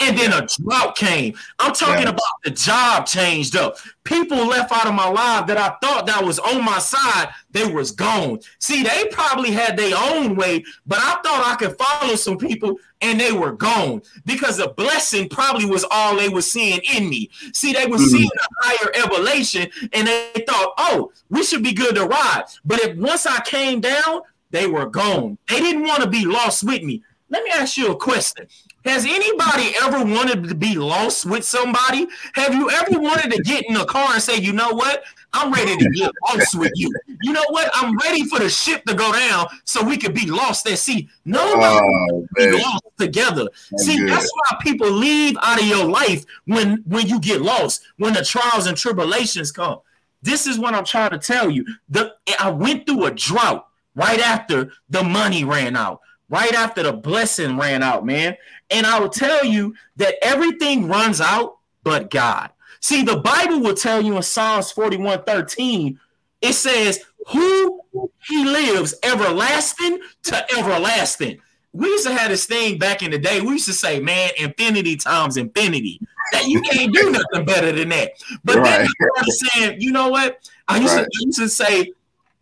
[0.00, 1.34] And then a drought came.
[1.58, 2.10] I'm talking yeah.
[2.10, 3.76] about the job changed up.
[4.04, 7.28] People left out of my life that I thought that was on my side.
[7.50, 8.40] They was gone.
[8.58, 12.76] See, they probably had their own way, but I thought I could follow some people
[13.02, 17.30] and they were gone because the blessing probably was all they were seeing in me.
[17.52, 18.06] See, they were mm-hmm.
[18.06, 22.44] seeing a higher elevation and they thought, oh, we should be good to ride.
[22.64, 25.38] But if once I came down, they were gone.
[25.48, 27.02] They didn't want to be lost with me.
[27.28, 28.46] Let me ask you a question.
[28.84, 32.06] Has anybody ever wanted to be lost with somebody?
[32.34, 35.02] Have you ever wanted to get in a car and say, you know what?
[35.32, 36.90] I'm ready to get lost with you.
[37.22, 37.70] You know what?
[37.74, 41.08] I'm ready for the ship to go down so we could be lost at sea.
[41.24, 41.78] Nobody
[42.12, 43.46] oh, be lost together.
[43.70, 44.08] That's See, good.
[44.08, 48.24] that's why people leave out of your life when when you get lost, when the
[48.24, 49.78] trials and tribulations come.
[50.22, 51.64] This is what I'm trying to tell you.
[51.90, 56.92] The I went through a drought right after the money ran out right after the
[56.92, 58.36] blessing ran out, man.
[58.70, 62.50] And I will tell you that everything runs out but God.
[62.80, 66.00] See, the Bible will tell you in Psalms 41 13,
[66.40, 67.82] it says, Who
[68.26, 71.40] he lives everlasting to everlasting.
[71.72, 73.40] We used to have this thing back in the day.
[73.40, 76.00] We used to say, man, infinity times infinity.
[76.32, 78.12] That you can't do nothing better than that.
[78.42, 78.64] But right.
[78.64, 80.48] then I started saying, you know what?
[80.66, 81.04] I used, right.
[81.04, 81.92] to, I used to say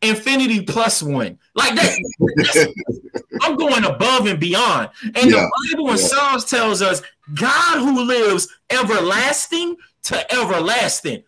[0.03, 1.39] infinity plus one.
[1.55, 2.75] Like that.
[3.43, 4.91] I'm going above and beyond.
[5.03, 5.43] And yeah.
[5.43, 6.03] the Bible in yeah.
[6.05, 7.03] Psalms tells us
[7.35, 11.23] God who lives everlasting to everlasting.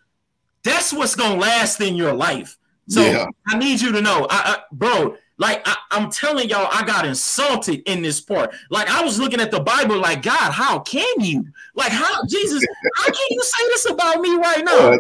[0.63, 2.59] That's what's gonna last in your life.
[2.89, 3.27] So yeah.
[3.47, 5.17] I need you to know, I, I bro.
[5.39, 8.55] Like I, am telling y'all, I got insulted in this part.
[8.69, 11.47] Like I was looking at the Bible, like God, how can you?
[11.75, 12.63] Like how Jesus?
[12.97, 14.93] how can you say this about me right now?
[14.93, 14.99] Uh,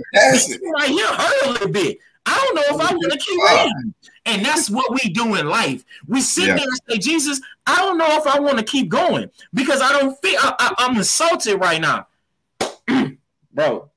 [0.72, 1.98] right here hurt a little bit.
[2.26, 3.94] I don't know if I want to keep reading.
[4.26, 5.84] And that's what we do in life.
[6.06, 6.56] We sit yeah.
[6.56, 9.92] there and say, Jesus, I don't know if I want to keep going because I
[9.92, 12.06] don't feel I, am insulted right now.
[13.52, 13.90] bro.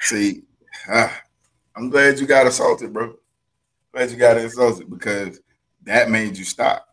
[0.00, 0.42] See,
[0.90, 1.08] uh,
[1.76, 3.14] I'm glad you got assaulted, bro.
[3.92, 5.40] Glad you got insulted because
[5.84, 6.86] that made you stop.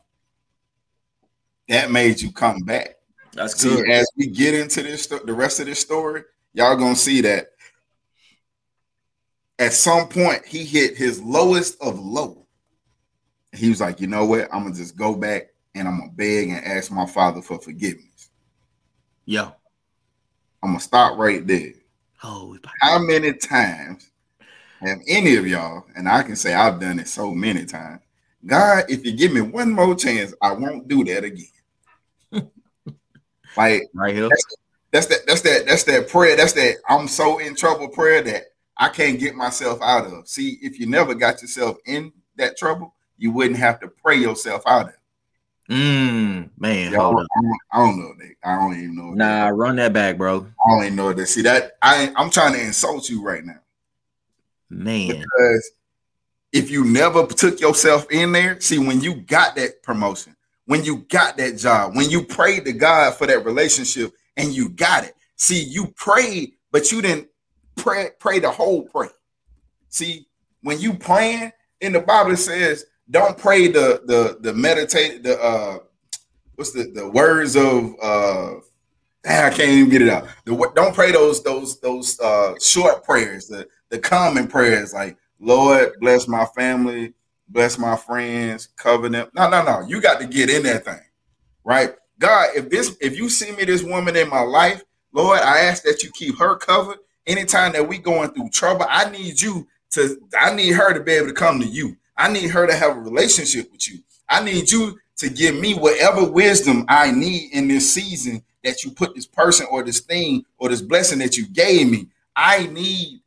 [1.68, 2.96] That made you come back.
[3.34, 3.90] That's see, good.
[3.90, 7.50] As we get into this, the rest of this story, y'all gonna see that
[9.60, 12.46] at some point he hit his lowest of low.
[13.54, 14.50] He was like, you know what?
[14.54, 18.30] I'm gonna just go back and I'm gonna beg and ask my father for forgiveness.
[19.26, 19.52] Yeah.
[20.64, 21.74] I'm gonna stop right there.
[22.24, 24.10] Oh, how many times
[24.82, 28.02] have any of y'all, and I can say I've done it so many times.
[28.46, 31.48] God, if you give me one more chance, I won't do that again.
[33.58, 34.30] like right here.
[34.30, 34.46] That's,
[34.92, 36.36] that's that that's that that's that prayer.
[36.36, 38.44] That's that I'm so in trouble prayer that
[38.78, 40.28] I can't get myself out of.
[40.28, 44.62] See, if you never got yourself in that trouble, you wouldn't have to pray yourself
[44.66, 44.94] out of.
[45.70, 47.28] Mm, man, Yo, I, don't,
[47.74, 48.36] I, don't, know that.
[48.44, 49.12] I don't even know.
[49.12, 49.54] Nah, that.
[49.54, 50.48] run that back, bro.
[50.66, 51.26] I don't even know that.
[51.28, 53.60] See that I I'm trying to insult you right now,
[54.70, 55.08] man.
[55.10, 55.72] Because
[56.54, 60.38] if you never took yourself in there, see when you got that promotion,
[60.68, 64.70] when you got that job, when you prayed to God for that relationship and you
[64.70, 65.16] got it.
[65.36, 67.28] See, you prayed, but you didn't
[67.78, 69.12] pray pray the whole prayer.
[69.90, 70.28] See,
[70.62, 75.42] when you praying in the Bible, it says don't pray the the the meditate the
[75.42, 75.80] uh
[76.56, 78.56] what's the the words of uh
[79.26, 80.28] I can't even get it out.
[80.46, 85.94] The, don't pray those those those uh short prayers, the the common prayers like Lord
[86.00, 87.14] bless my family,
[87.48, 89.28] bless my friends, cover them.
[89.36, 89.82] No, no, no.
[89.88, 91.00] You got to get in that thing,
[91.64, 91.94] right?
[92.20, 95.84] God, if this if you see me this woman in my life, Lord, I ask
[95.84, 100.20] that you keep her covered anytime that we going through trouble, I need you to,
[100.40, 101.96] I need her to be able to come to you.
[102.18, 104.00] I need her to have a relationship with you.
[104.28, 108.92] I need you to give me whatever wisdom I need in this season that you
[108.92, 112.08] put this person or this thing or this blessing that you gave me.
[112.36, 113.22] I need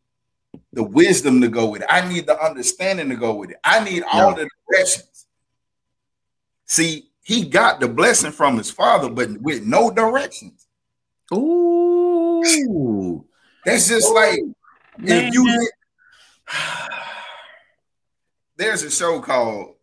[0.72, 1.88] the wisdom to go with it.
[1.90, 3.56] I need the understanding to go with it.
[3.64, 5.26] I need all the directions.
[6.64, 10.66] See, he got the blessing from his father, but with no directions.
[11.32, 12.42] Ooh.
[13.70, 14.40] That's just like
[14.98, 15.70] if you
[18.56, 19.76] there's a show called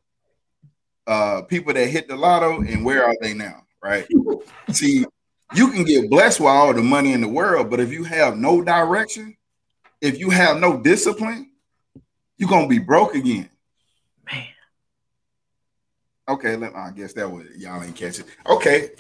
[1.08, 3.64] uh people that hit the lotto and where are they now?
[3.82, 4.06] Right.
[4.72, 5.06] See,
[5.56, 8.38] you can get blessed with all the money in the world, but if you have
[8.38, 9.38] no direction,
[10.02, 11.52] if you have no discipline,
[12.38, 13.50] you're gonna be broke again.
[14.26, 14.48] Man.
[16.28, 18.26] Okay, let I guess that was y'all ain't catch it.
[18.46, 18.92] Okay.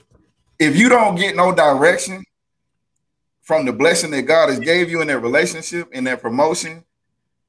[0.60, 2.24] If you don't get no direction
[3.48, 6.84] from the blessing that God has gave you in that relationship, in that promotion,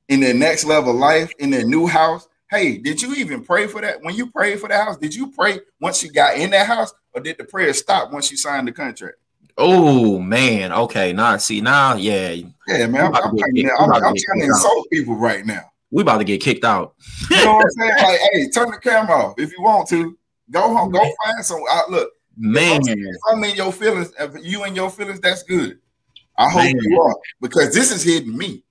[0.07, 2.29] in their next level life, in their new house.
[2.49, 4.01] Hey, did you even pray for that?
[4.03, 6.95] When you prayed for the house, did you pray once you got in that house,
[7.13, 9.17] or did the prayer stop once you signed the contract?
[9.57, 11.13] Oh man, okay.
[11.13, 12.31] Now see now, yeah,
[12.69, 13.07] yeah, man.
[13.07, 14.91] I'm, I'm, get, I'm, I'm trying to insult out.
[14.93, 15.65] people right now.
[15.91, 16.95] We about to get kicked out.
[17.29, 17.93] you know what I'm saying?
[18.05, 20.17] Like, hey, turn the camera off if you want to.
[20.53, 21.61] Go home, go find some.
[21.69, 22.83] Uh, look, man.
[22.83, 25.81] If I'm, if I'm in your feelings, if you in your feelings, that's good.
[26.39, 26.79] I hope man.
[26.81, 28.63] you are because this is hitting me.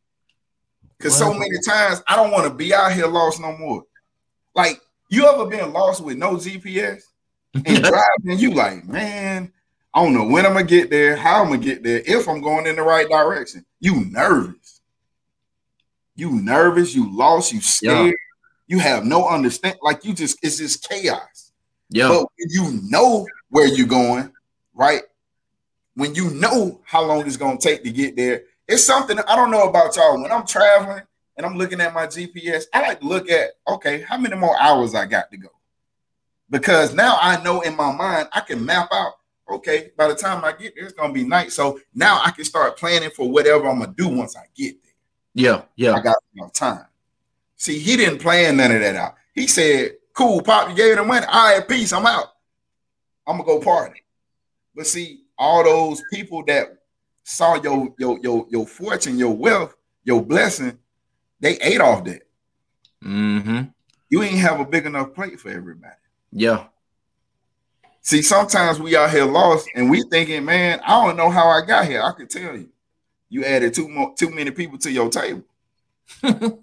[0.97, 3.83] Because so many times I don't want to be out here lost no more.
[4.55, 7.01] Like, you ever been lost with no GPS
[7.53, 8.39] and driving?
[8.39, 9.51] You like, man,
[9.93, 12.41] I don't know when I'm gonna get there, how I'm gonna get there, if I'm
[12.41, 13.65] going in the right direction.
[13.79, 14.81] You nervous.
[16.15, 18.11] You nervous, you lost, you scared, yeah.
[18.67, 19.77] you have no understand.
[19.83, 21.51] Like you just it's just chaos.
[21.89, 22.09] Yeah.
[22.09, 24.31] But you know where you're going,
[24.73, 25.03] right?
[25.97, 29.49] When you know how long it's gonna take to get there, it's something I don't
[29.49, 30.21] know about y'all.
[30.21, 31.01] When I'm traveling
[31.35, 34.55] and I'm looking at my GPS, I like to look at okay, how many more
[34.59, 35.49] hours I got to go.
[36.51, 39.13] Because now I know in my mind I can map out,
[39.49, 41.51] okay, by the time I get there, it's gonna be night.
[41.51, 44.93] So now I can start planning for whatever I'm gonna do once I get there.
[45.33, 45.93] Yeah, yeah.
[45.95, 46.85] I got enough time.
[47.55, 49.15] See, he didn't plan none of that out.
[49.33, 51.25] He said, Cool, Pop, you gave him money.
[51.25, 52.27] All right, peace, I'm out.
[53.25, 54.03] I'm gonna go party.
[54.75, 56.77] But see, all those people that
[57.23, 60.77] saw your your your your fortune, your wealth, your blessing,
[61.39, 62.21] they ate off that.
[63.03, 63.63] Mm-hmm.
[64.09, 65.93] You ain't have a big enough plate for everybody.
[66.31, 66.65] Yeah.
[68.01, 71.65] See, sometimes we out here lost and we thinking, man, I don't know how I
[71.65, 72.01] got here.
[72.01, 72.69] I could tell you.
[73.29, 75.43] You added too more too many people to your table.
[76.23, 76.61] yeah,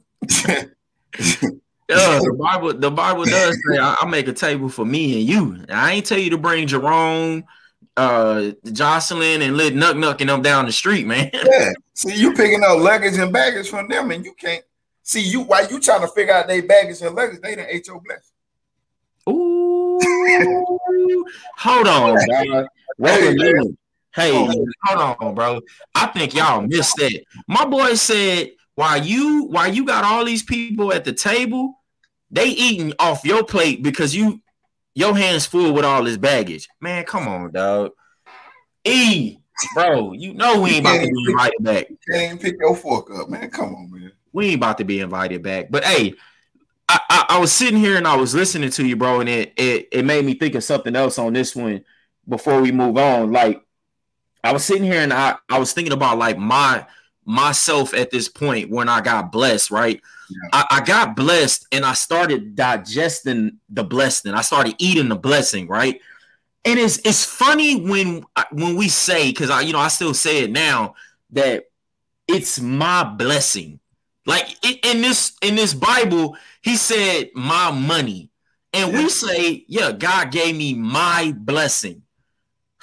[1.88, 5.64] the Bible, the Bible does say I, I make a table for me and you.
[5.68, 7.44] I ain't tell you to bring Jerome,
[7.96, 11.30] uh Jocelyn and Lit Nuck Nucking them down the street, man.
[11.44, 11.72] Yeah.
[11.96, 14.64] See, you picking up luggage and baggage from them, and you can't
[15.02, 17.86] see you while you trying to figure out their baggage and luggage, they didn't ate
[17.86, 18.34] your blessing.
[19.28, 21.24] Ooh,
[21.56, 22.66] hold on, bro.
[22.98, 23.78] Wait a minute.
[24.14, 25.60] Hey, hold on, bro.
[25.94, 27.22] I think y'all missed that.
[27.48, 31.80] My boy said, while you while you got all these people at the table,
[32.30, 34.40] they eating off your plate because you
[34.94, 36.68] your hands full with all this baggage.
[36.80, 37.92] Man, come on, dog.
[38.84, 39.38] E,
[39.74, 41.90] bro, you know we ain't about to be invited back.
[41.90, 43.50] You can't even pick your fork up, man.
[43.50, 44.12] Come on, man.
[44.32, 45.70] We ain't about to be invited back.
[45.70, 46.14] But hey,
[46.88, 49.52] I, I, I was sitting here and I was listening to you, bro, and it,
[49.56, 51.84] it it made me think of something else on this one
[52.28, 53.32] before we move on.
[53.32, 53.64] Like
[54.42, 56.86] I was sitting here and I, I was thinking about like my
[57.24, 60.00] myself at this point when I got blessed, right?
[60.30, 60.48] Yeah.
[60.52, 64.34] I, I, got blessed and I started digesting the blessing.
[64.34, 66.00] I started eating the blessing, right?
[66.64, 70.44] And it's it's funny when when we say because I you know I still say
[70.44, 70.94] it now
[71.32, 71.64] that
[72.26, 73.80] it's my blessing.
[74.24, 78.30] Like in this in this Bible, he said my money,
[78.72, 78.98] and yeah.
[78.98, 82.03] we say yeah, God gave me my blessing.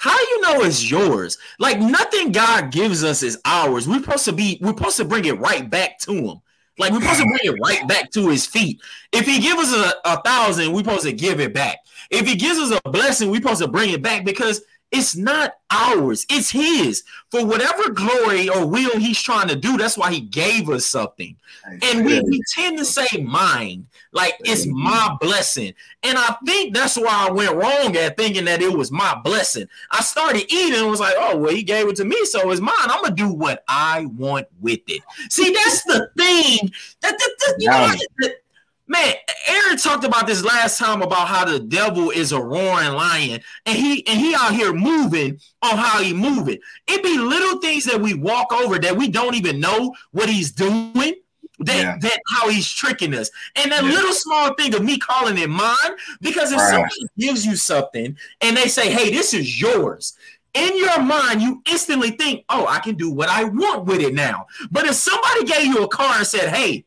[0.02, 1.38] How you know it's yours?
[1.60, 3.86] Like nothing God gives us is ours.
[3.86, 6.40] We're supposed to be, we're supposed to bring it right back to him.
[6.76, 8.82] Like we're supposed to bring it right back to his feet.
[9.12, 11.78] If he gives us a, a thousand, we're supposed to give it back.
[12.10, 15.54] If he gives us a blessing, we're supposed to bring it back because it's not
[15.70, 17.02] ours, it's his.
[17.30, 21.34] For whatever glory or will he's trying to do, that's why he gave us something.
[21.82, 25.72] And we, we tend to say mine, like it's my blessing.
[26.02, 29.66] And I think that's why I went wrong at thinking that it was my blessing.
[29.90, 32.60] I started eating and was like, oh, well, he gave it to me, so it's
[32.60, 32.74] mine.
[32.82, 35.02] I'm gonna do what I want with it.
[35.30, 36.70] See, that's the thing.
[37.00, 38.28] That, that, that you know,
[38.92, 39.14] Man,
[39.48, 43.76] Aaron talked about this last time about how the devil is a roaring lion, and
[43.76, 46.58] he and he out here moving on how he moving.
[46.86, 50.52] It be little things that we walk over that we don't even know what he's
[50.52, 51.14] doing.
[51.58, 51.96] That, yeah.
[52.00, 53.30] that how he's tricking us.
[53.54, 53.90] And that yeah.
[53.90, 55.76] little small thing of me calling it mine,
[56.20, 56.70] because if right.
[56.70, 60.14] somebody gives you something and they say, hey, this is yours,
[60.54, 64.12] in your mind, you instantly think, oh, I can do what I want with it
[64.12, 64.46] now.
[64.72, 66.84] But if somebody gave you a car and said, hey,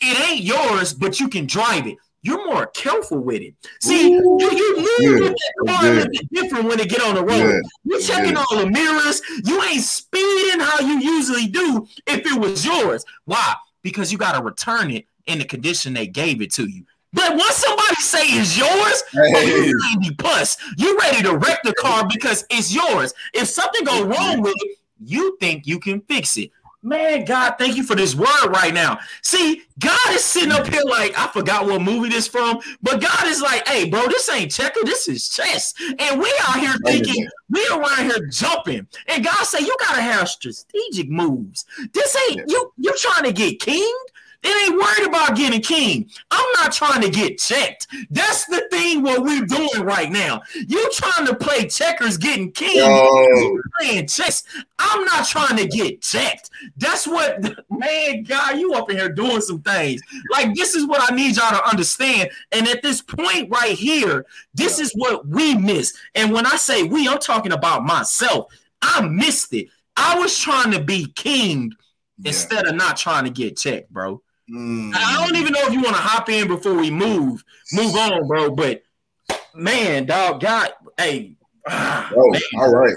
[0.00, 1.96] it ain't yours, but you can drive it.
[2.22, 3.54] You're more careful with it.
[3.80, 7.02] See, Ooh, you, you move with that car a little bit different when they get
[7.02, 7.42] on the road.
[7.42, 8.44] Good, You're checking good.
[8.50, 9.22] all the mirrors.
[9.44, 13.04] You ain't speeding how you usually do if it was yours.
[13.24, 13.54] Why?
[13.82, 16.84] Because you got to return it in the condition they gave it to you.
[17.12, 19.32] But once somebody say it's yours, hey.
[19.34, 20.58] oh, you ready plus.
[20.76, 23.14] You ready to wreck the car because it's yours.
[23.32, 26.50] If something go wrong with it, you think you can fix it.
[26.82, 28.98] Man, God, thank you for this word right now.
[29.22, 33.26] See, God is sitting up here like, I forgot what movie this from, but God
[33.26, 35.74] is like, hey, bro, this ain't checker, this is chess.
[35.98, 38.86] And we out here thinking, we around here jumping.
[39.08, 41.66] And God say, you gotta have strategic moves.
[41.92, 44.09] This ain't you, you're trying to get kinged.
[44.42, 46.10] It ain't worried about getting king.
[46.30, 47.88] I'm not trying to get checked.
[48.10, 50.40] That's the thing what we're doing right now.
[50.54, 52.76] You trying to play checkers getting king.
[52.76, 54.44] You playing chess.
[54.78, 56.50] I'm not trying to get checked.
[56.78, 60.00] That's what man, God, you up in here doing some things.
[60.30, 62.30] Like this is what I need y'all to understand.
[62.52, 64.24] And at this point right here,
[64.54, 65.94] this is what we miss.
[66.14, 68.46] And when I say we, I'm talking about myself.
[68.80, 69.68] I missed it.
[69.96, 71.72] I was trying to be king
[72.18, 72.28] yeah.
[72.28, 74.22] instead of not trying to get checked, bro.
[74.50, 74.92] Mm.
[74.94, 78.26] I don't even know if you want to hop in before we move, move on,
[78.26, 78.50] bro.
[78.50, 78.82] But
[79.54, 81.36] man, dog, God, hey,
[81.68, 82.94] ah, oh, all right.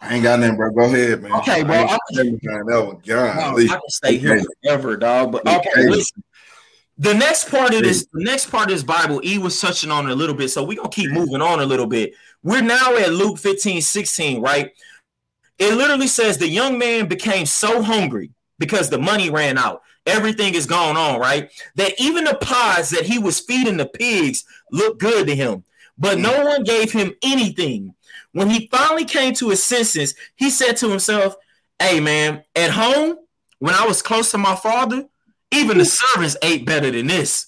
[0.00, 0.70] I ain't got nothing, bro.
[0.70, 1.32] Go ahead, man.
[1.32, 1.74] Okay, bro.
[1.74, 5.32] I, can, no, God, I can stay here forever, dog.
[5.32, 6.22] But okay, listen.
[6.96, 10.10] The next part of this, the next part of this Bible, E was touching on
[10.10, 10.50] a little bit.
[10.50, 12.12] So we're gonna keep moving on a little bit.
[12.42, 14.70] We're now at Luke 15, 16, right?
[15.58, 18.30] It literally says the young man became so hungry
[18.60, 19.82] because the money ran out.
[20.06, 21.50] Everything is going on, right?
[21.74, 25.64] That even the pods that he was feeding the pigs looked good to him,
[25.98, 26.44] but no mm.
[26.44, 27.94] one gave him anything.
[28.32, 31.34] When he finally came to his senses, he said to himself,
[31.80, 33.16] Hey, man, at home,
[33.58, 35.06] when I was close to my father,
[35.50, 37.46] even the servants ate better than this.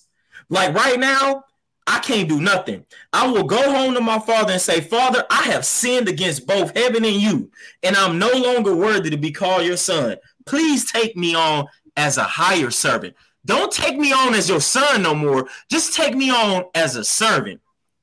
[0.49, 1.45] Like right now,
[1.87, 2.85] I can't do nothing.
[3.13, 6.77] I will go home to my father and say, Father, I have sinned against both
[6.77, 7.51] heaven and you,
[7.83, 11.67] and I'm no longer worthy to be called your son please take me on
[11.97, 13.15] as a higher servant.
[13.45, 15.49] Don't take me on as your son no more.
[15.71, 17.61] Just take me on as a servant.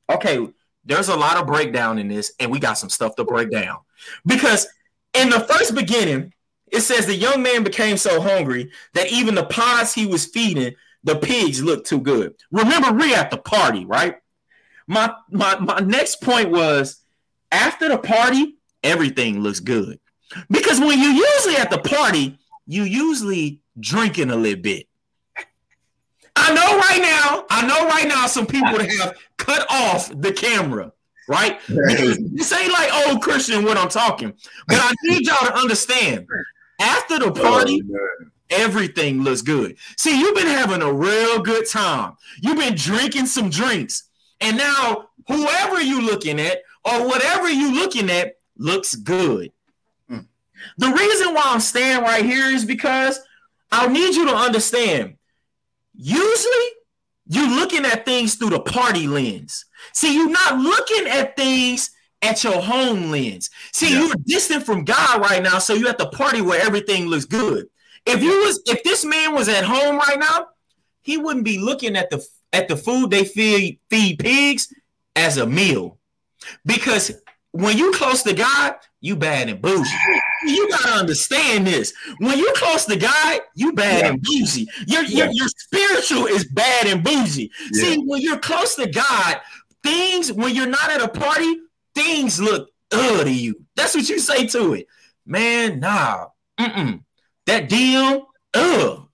[0.09, 0.47] Okay,
[0.85, 3.77] there's a lot of breakdown in this, and we got some stuff to break down.
[4.25, 4.67] Because
[5.13, 6.33] in the first beginning,
[6.67, 10.75] it says the young man became so hungry that even the pods he was feeding
[11.03, 12.35] the pigs looked too good.
[12.51, 14.15] Remember, we at the party, right?
[14.87, 17.01] My my my next point was
[17.51, 19.99] after the party, everything looks good.
[20.49, 24.87] Because when you're usually at the party, you usually drinking a little bit.
[26.35, 30.91] I know right now, I know right now some people have cut off the camera,
[31.27, 31.59] right?
[31.67, 34.33] This ain't like old Christian what I'm talking,
[34.67, 36.27] but I need y'all to understand.
[36.79, 39.75] After the oh, party, oh, everything looks good.
[39.97, 42.13] See, you've been having a real good time.
[42.41, 44.09] You've been drinking some drinks,
[44.39, 49.51] and now whoever you looking at or whatever you looking at looks good.
[50.77, 53.19] The reason why I'm staying right here is because
[53.71, 55.15] I need you to understand.
[55.93, 56.69] Usually,
[57.27, 59.65] you're looking at things through the party lens.
[59.93, 61.91] See, you're not looking at things
[62.21, 63.49] at your home lens.
[63.73, 63.99] See, yeah.
[63.99, 67.67] you're distant from God right now, so you're at the party where everything looks good.
[68.05, 70.47] If you was, if this man was at home right now,
[71.01, 74.73] he wouldn't be looking at the at the food they feed feed pigs
[75.15, 75.97] as a meal,
[76.65, 77.11] because
[77.51, 79.89] when you close to God, you bad and bougie.
[80.49, 81.93] You gotta understand this.
[82.19, 84.09] When you close to God, you bad yeah.
[84.09, 84.67] and bougie.
[84.87, 85.25] Your, yeah.
[85.25, 87.51] your, your spiritual is bad and bougie.
[87.71, 87.83] Yeah.
[87.83, 89.37] See, when you're close to God,
[89.83, 91.61] things when you're not at a party,
[91.95, 93.55] things look ugh to you.
[93.75, 94.87] That's what you say to it.
[95.25, 96.27] Man, nah.
[96.59, 97.03] Mm-mm.
[97.45, 99.07] That deal, ugh.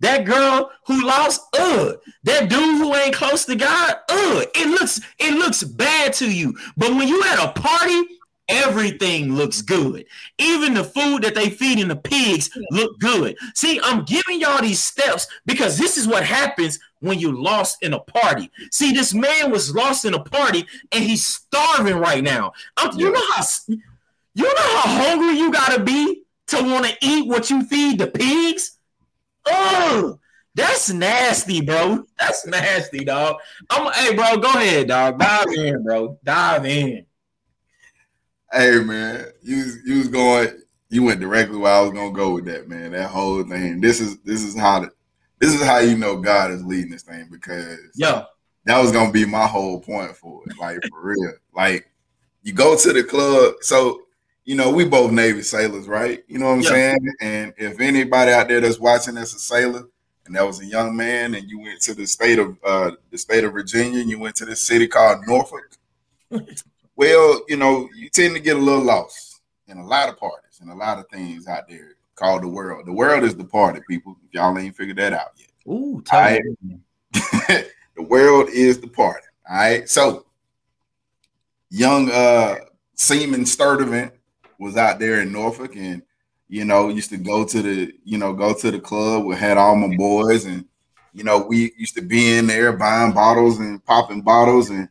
[0.00, 1.98] That girl who lost, ugh.
[2.24, 4.46] That dude who ain't close to God, ugh.
[4.54, 6.56] It looks, it looks bad to you.
[6.76, 8.02] But when you at a party,
[8.48, 10.04] everything looks good.
[10.38, 13.36] Even the food that they feed in the pigs look good.
[13.54, 17.94] See, I'm giving y'all these steps because this is what happens when you lost in
[17.94, 18.50] a party.
[18.70, 22.52] See, this man was lost in a party and he's starving right now.
[22.76, 23.44] I'm, you know how
[24.36, 28.08] you know how hungry you gotta be to want to eat what you feed the
[28.08, 28.78] pigs.
[29.46, 30.18] Oh,
[30.54, 32.04] that's nasty, bro.
[32.18, 33.36] That's nasty, dog.
[33.70, 34.36] I'm hey, bro.
[34.38, 35.18] Go ahead, dog.
[35.18, 36.18] Dive in, bro.
[36.24, 37.06] Dive in.
[38.54, 40.48] Hey man, you you was going,
[40.88, 42.92] you went directly where I was gonna go with that, man.
[42.92, 43.80] That whole thing.
[43.80, 44.90] This is this is how the,
[45.40, 48.24] this is how you know God is leading this thing because yeah,
[48.64, 50.58] that was gonna be my whole point for it.
[50.58, 51.32] Like for real.
[51.52, 51.90] Like
[52.42, 54.04] you go to the club, so
[54.44, 56.22] you know, we both Navy sailors, right?
[56.28, 56.68] You know what I'm yeah.
[56.68, 57.14] saying?
[57.20, 59.88] And if anybody out there that's watching that's a sailor,
[60.26, 63.18] and that was a young man, and you went to the state of uh, the
[63.18, 65.76] state of Virginia, and you went to this city called Norfolk.
[66.96, 70.60] well, you know, you tend to get a little lost in a lot of parties
[70.60, 71.96] and a lot of things out there.
[72.14, 72.86] called the world.
[72.86, 74.16] The world is the party, people.
[74.26, 75.48] If y'all ain't figured that out yet.
[75.66, 76.42] Ooh, tell right?
[77.12, 79.26] the world is the party.
[79.48, 79.88] All right.
[79.88, 80.26] So
[81.70, 82.56] young uh
[82.94, 84.12] Seaman Sturdivant
[84.60, 86.02] was out there in Norfolk and
[86.48, 89.56] you know used to go to the you know go to the club we had
[89.56, 90.64] all my boys and
[91.12, 94.88] you know we used to be in there buying bottles and popping bottles and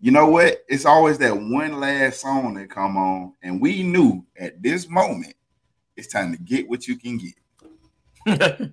[0.00, 4.24] you know what it's always that one last song that come on and we knew
[4.38, 5.34] at this moment
[5.96, 7.34] it's time to get what you can get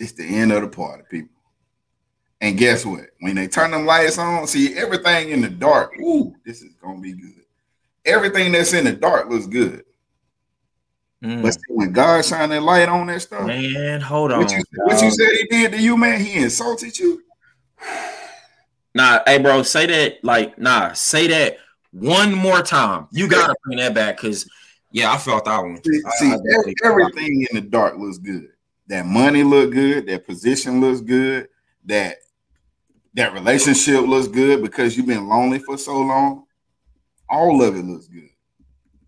[0.00, 1.40] it's the end of the party people
[2.40, 3.06] and guess what?
[3.20, 5.92] When they turn them lights on, see everything in the dark.
[6.00, 7.44] Ooh, this is gonna be good.
[8.06, 9.84] Everything that's in the dark looks good.
[11.22, 11.42] Mm.
[11.42, 14.38] But when God shine that light on that stuff, man, hold on.
[14.38, 16.20] What you, what you, said he did to you, man?
[16.20, 17.22] He insulted you.
[18.94, 21.58] Nah, hey, bro, say that like nah, say that
[21.92, 23.06] one more time.
[23.12, 24.48] You gotta bring that back because
[24.92, 25.80] yeah, I felt that one.
[25.84, 28.48] See, I, I everything in the dark looks good.
[28.88, 30.06] That money look good.
[30.08, 31.48] That position looks good.
[31.84, 32.16] That
[33.14, 36.44] that relationship looks good because you've been lonely for so long.
[37.28, 38.30] All of it looks good.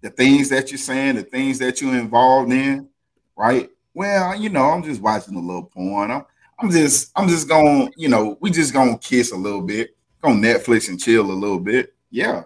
[0.01, 2.89] The things that you're saying, the things that you're involved in,
[3.37, 3.69] right?
[3.95, 6.11] Well, you know, I'm just watching a little porn.
[6.11, 6.25] I'm,
[6.59, 10.31] I'm just, I'm just gonna you know, we just gonna kiss a little bit, go
[10.31, 11.95] Netflix and chill a little bit.
[12.11, 12.45] Yeah.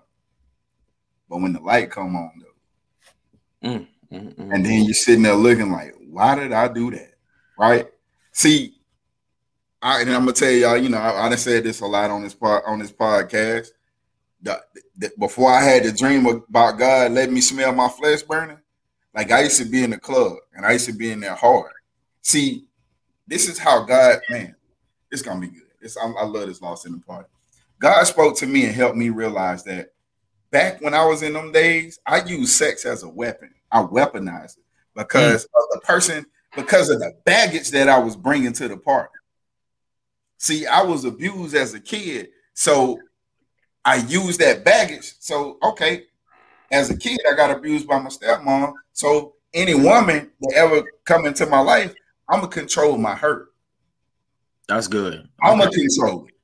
[1.28, 5.34] But when the light come on though, mm, mm, mm, and then you're sitting there
[5.34, 7.14] looking like, why did I do that?
[7.58, 7.88] Right?
[8.32, 8.76] See,
[9.82, 12.10] I, and I'm gonna tell y'all, you know, I, I done said this a lot
[12.10, 13.68] on this part on this podcast.
[14.42, 14.62] The,
[14.96, 18.58] the, before I had the dream about God let me smell my flesh burning,
[19.14, 21.34] like I used to be in the club and I used to be in there
[21.34, 21.72] hard.
[22.22, 22.66] See,
[23.26, 24.54] this is how God, man,
[25.10, 25.62] it's gonna be good.
[25.80, 27.28] It's, I, I love this lost in the party.
[27.78, 29.90] God spoke to me and helped me realize that
[30.50, 33.52] back when I was in them days, I used sex as a weapon.
[33.70, 34.64] I weaponized it
[34.94, 35.48] because mm.
[35.48, 39.10] of the person, because of the baggage that I was bringing to the party.
[40.38, 42.98] See, I was abused as a kid, so
[43.84, 45.14] I used that baggage.
[45.20, 46.04] So, okay,
[46.70, 48.72] as a kid, I got abused by my stepmom.
[48.92, 51.94] So, any woman that ever come into my life,
[52.28, 53.52] I'm gonna control my hurt.
[54.68, 55.28] That's good.
[55.42, 56.34] I'm gonna control it.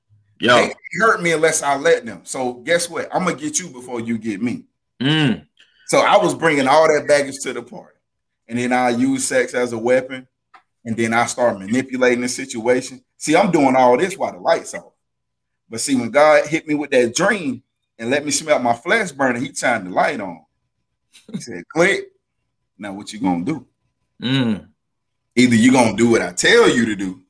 [0.41, 2.21] Yeah, they hurt me unless I let them.
[2.25, 3.09] So, guess what?
[3.15, 4.65] I'm gonna get you before you get me.
[5.01, 5.47] Mm.
[5.87, 7.99] So, I was bringing all that baggage to the party,
[8.49, 10.27] and then I use sex as a weapon,
[10.85, 14.75] and then I start manipulating the situation See, I'm doing all this while the lights
[14.75, 14.95] off.
[15.71, 17.63] But see, when God hit me with that dream
[17.97, 20.45] and let me smell my flesh burning, he turned the light on.
[21.31, 22.07] He said, click.
[22.77, 23.65] Now what you gonna do?
[24.21, 24.71] Mm.
[25.35, 27.23] Either you're gonna do what I tell you to do,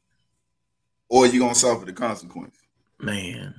[1.09, 2.57] or you're gonna suffer the consequence.
[2.99, 3.55] Man.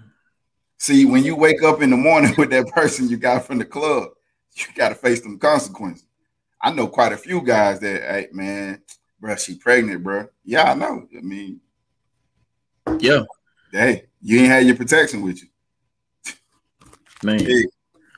[0.77, 3.65] See, when you wake up in the morning with that person you got from the
[3.65, 4.09] club,
[4.55, 6.05] you gotta face them consequences.
[6.61, 8.81] I know quite a few guys that, hey man,
[9.19, 10.27] bro, she pregnant, bro.
[10.43, 11.07] Yeah, I know.
[11.17, 11.61] I mean,
[12.99, 13.23] yeah.
[13.71, 15.47] Hey, you ain't had your protection with you.
[17.23, 17.39] Man.
[17.39, 17.65] Hey,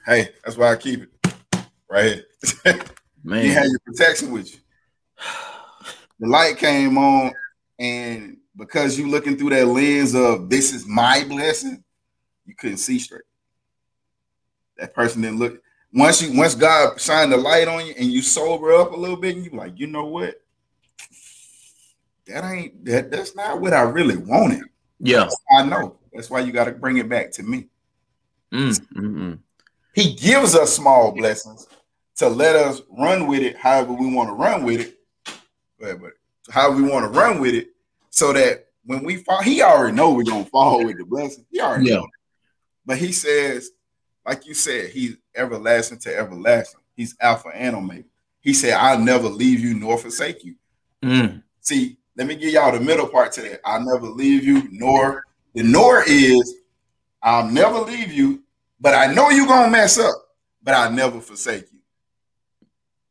[0.05, 1.33] hey that's why I keep it
[1.87, 2.23] right
[2.63, 2.81] here.
[3.23, 3.43] Man.
[3.43, 4.59] you had your protection with you.
[6.25, 7.33] The light came on,
[7.77, 11.83] and because you looking through that lens of this is my blessing,
[12.45, 13.21] you couldn't see straight.
[14.77, 15.61] That person didn't look.
[15.93, 19.17] Once you once God shined the light on you and you sober up a little
[19.17, 20.41] bit, and you like, you know what?
[22.27, 24.63] that ain't that that's not what I really wanted.
[24.99, 25.97] Yeah, I know.
[26.11, 27.67] That's why you got to bring it back to me.
[28.51, 29.39] Mm.
[29.93, 31.67] He gives us small blessings
[32.17, 34.94] to let us run with it however we want to run with it.
[35.85, 36.11] But, but
[36.53, 37.69] how we want to run with it,
[38.09, 41.45] so that when we fall, he already know we're gonna fall with the blessing.
[41.51, 41.95] He already yeah.
[41.97, 42.07] know.
[42.85, 43.71] But he says,
[44.25, 46.81] like you said, he's everlasting to everlasting.
[46.95, 48.07] He's Alpha and Omega.
[48.41, 50.55] He said, I'll never leave you nor forsake you.
[51.03, 51.41] Mm.
[51.61, 53.61] See, let me give y'all the middle part to that.
[53.65, 55.23] I'll never leave you, nor
[55.53, 56.55] the nor is
[57.21, 58.43] I'll never leave you,
[58.79, 60.15] but I know you're gonna mess up,
[60.61, 61.79] but I'll never forsake you.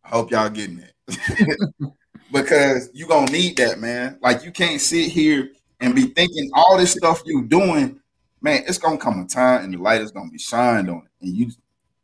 [0.05, 0.77] I hope y'all getting
[1.09, 1.93] that.
[2.33, 4.19] because you're gonna need that, man.
[4.21, 5.51] Like you can't sit here
[5.81, 8.01] and be thinking all this stuff you doing,
[8.41, 8.65] man.
[8.67, 11.35] It's gonna come a time and the light is gonna be shined on it, and
[11.35, 11.51] you,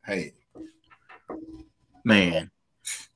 [0.05, 0.33] hey,
[2.05, 2.51] man,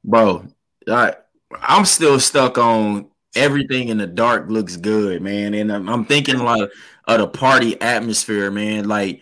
[0.05, 0.47] bro,
[0.89, 1.15] I,
[1.61, 5.55] I'm still stuck on everything in the dark looks good, man.
[5.55, 6.71] And I'm, I'm thinking like
[7.07, 8.89] of the party atmosphere, man.
[8.89, 9.21] Like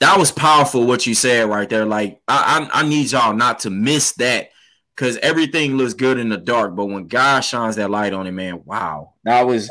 [0.00, 1.86] that was powerful what you said right there.
[1.86, 4.50] Like I, I, I need y'all not to miss that
[4.96, 8.32] because everything looks good in the dark, but when God shines that light on it,
[8.32, 9.70] man, wow, that was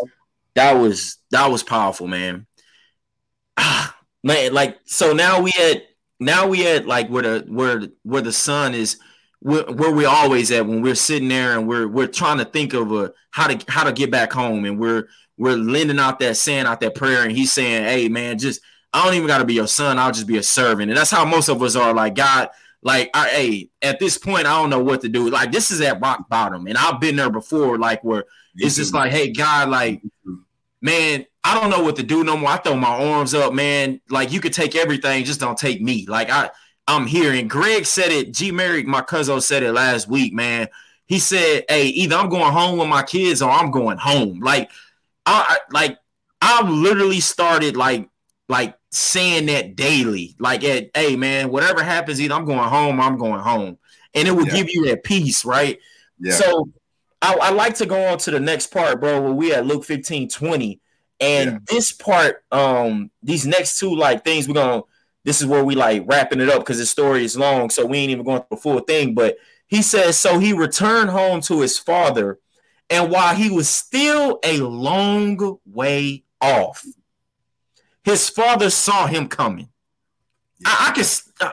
[0.53, 2.45] that was that was powerful, man.
[4.23, 5.83] man, like so now we had
[6.19, 8.97] now we had like where the where where the sun is
[9.41, 12.91] where we always at when we're sitting there and we're we're trying to think of
[12.91, 15.07] a how to how to get back home and we're
[15.37, 18.59] we're lending out that saying out that prayer and he's saying hey man just
[18.91, 21.11] i don't even got to be your son i'll just be a servant and that's
[21.11, 22.49] how most of us are like god
[22.85, 25.81] like I, hey at this point i don't know what to do like this is
[25.81, 28.23] at rock bottom and i've been there before like where
[28.55, 30.01] it's just like hey god like
[30.79, 33.99] man i don't know what to do no more i throw my arms up man
[34.09, 36.49] like you could take everything just don't take me like i
[36.87, 37.33] I'm here.
[37.33, 38.33] And Greg said it.
[38.33, 40.67] G Merrick, my cousin, said it last week, man.
[41.07, 44.39] He said, Hey, either I'm going home with my kids or I'm going home.
[44.39, 44.69] Like,
[45.25, 45.97] I like
[46.41, 48.07] I literally started like
[48.47, 50.35] like saying that daily.
[50.39, 53.77] Like at hey man, whatever happens, either I'm going home, I'm going home.
[54.13, 54.53] And it will yeah.
[54.53, 55.77] give you that peace, right?
[56.19, 56.33] Yeah.
[56.33, 56.69] So
[57.21, 59.83] I, I, like to go on to the next part, bro, where we at Luke
[59.83, 60.79] 15 20.
[61.19, 61.57] And yeah.
[61.67, 64.83] this part, um, these next two like things we're gonna
[65.25, 67.97] this is where we like wrapping it up because the story is long, so we
[67.97, 69.15] ain't even going through the full thing.
[69.15, 69.37] But
[69.67, 72.39] he says, so he returned home to his father,
[72.89, 76.85] and while he was still a long way off,
[78.05, 79.67] his father saw him coming.
[80.63, 81.05] I, I can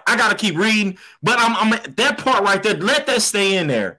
[0.07, 2.77] I gotta keep reading, but I'm, I'm that part right there.
[2.77, 3.99] Let that stay in there.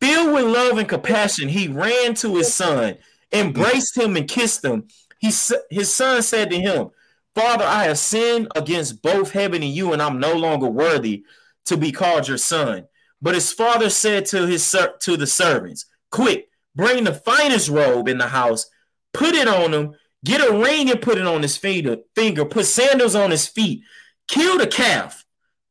[0.00, 2.98] Filled with love and compassion, he ran to his son,
[3.32, 4.86] embraced him, and kissed him.
[5.18, 5.32] He
[5.70, 6.90] his son said to him,
[7.34, 11.24] Father, I have sinned against both heaven and you, and I'm no longer worthy
[11.64, 12.86] to be called your son.
[13.22, 14.70] But his father said to his
[15.00, 18.70] to the servants, Quick, bring the finest robe in the house,
[19.14, 19.94] put it on him,
[20.26, 23.82] get a ring and put it on his finger, finger, put sandals on his feet,
[24.26, 25.24] kill the calf,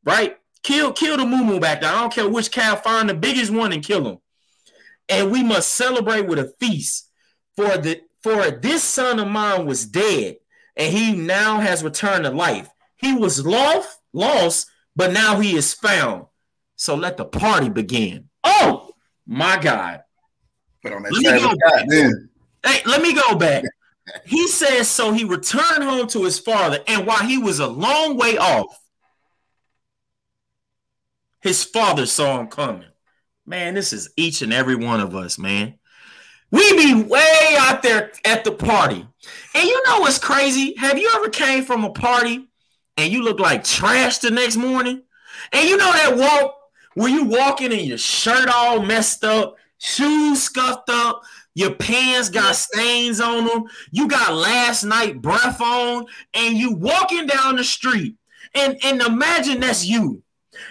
[0.05, 0.37] right?
[0.63, 1.91] Kill, kill the moo back there.
[1.91, 4.17] I don't care which calf, find the biggest one and kill him.
[5.09, 7.11] And we must celebrate with a feast.
[7.55, 10.37] For the for this son of mine was dead
[10.75, 12.69] and he now has returned to life.
[12.97, 16.25] He was lost, lost, but now he is found.
[16.75, 18.29] So let the party begin.
[18.43, 18.89] Oh
[19.27, 20.01] my God.
[20.81, 21.87] Put on that let me go back.
[21.87, 22.29] Man.
[22.65, 23.63] Hey, let me go back.
[24.25, 28.17] He says so he returned home to his father, and while he was a long
[28.17, 28.79] way off,
[31.41, 32.89] his father saw him coming.
[33.45, 35.75] Man, this is each and every one of us, man.
[36.51, 39.05] We be way out there at the party.
[39.53, 40.75] And you know what's crazy?
[40.77, 42.47] Have you ever came from a party
[42.97, 45.03] and you look like trash the next morning?
[45.51, 46.57] And you know that walk
[46.93, 51.23] where you walking and your shirt all messed up, shoes scuffed up,
[51.55, 57.25] your pants got stains on them, you got last night breath on, and you walking
[57.25, 58.15] down the street.
[58.53, 60.21] And, and imagine that's you.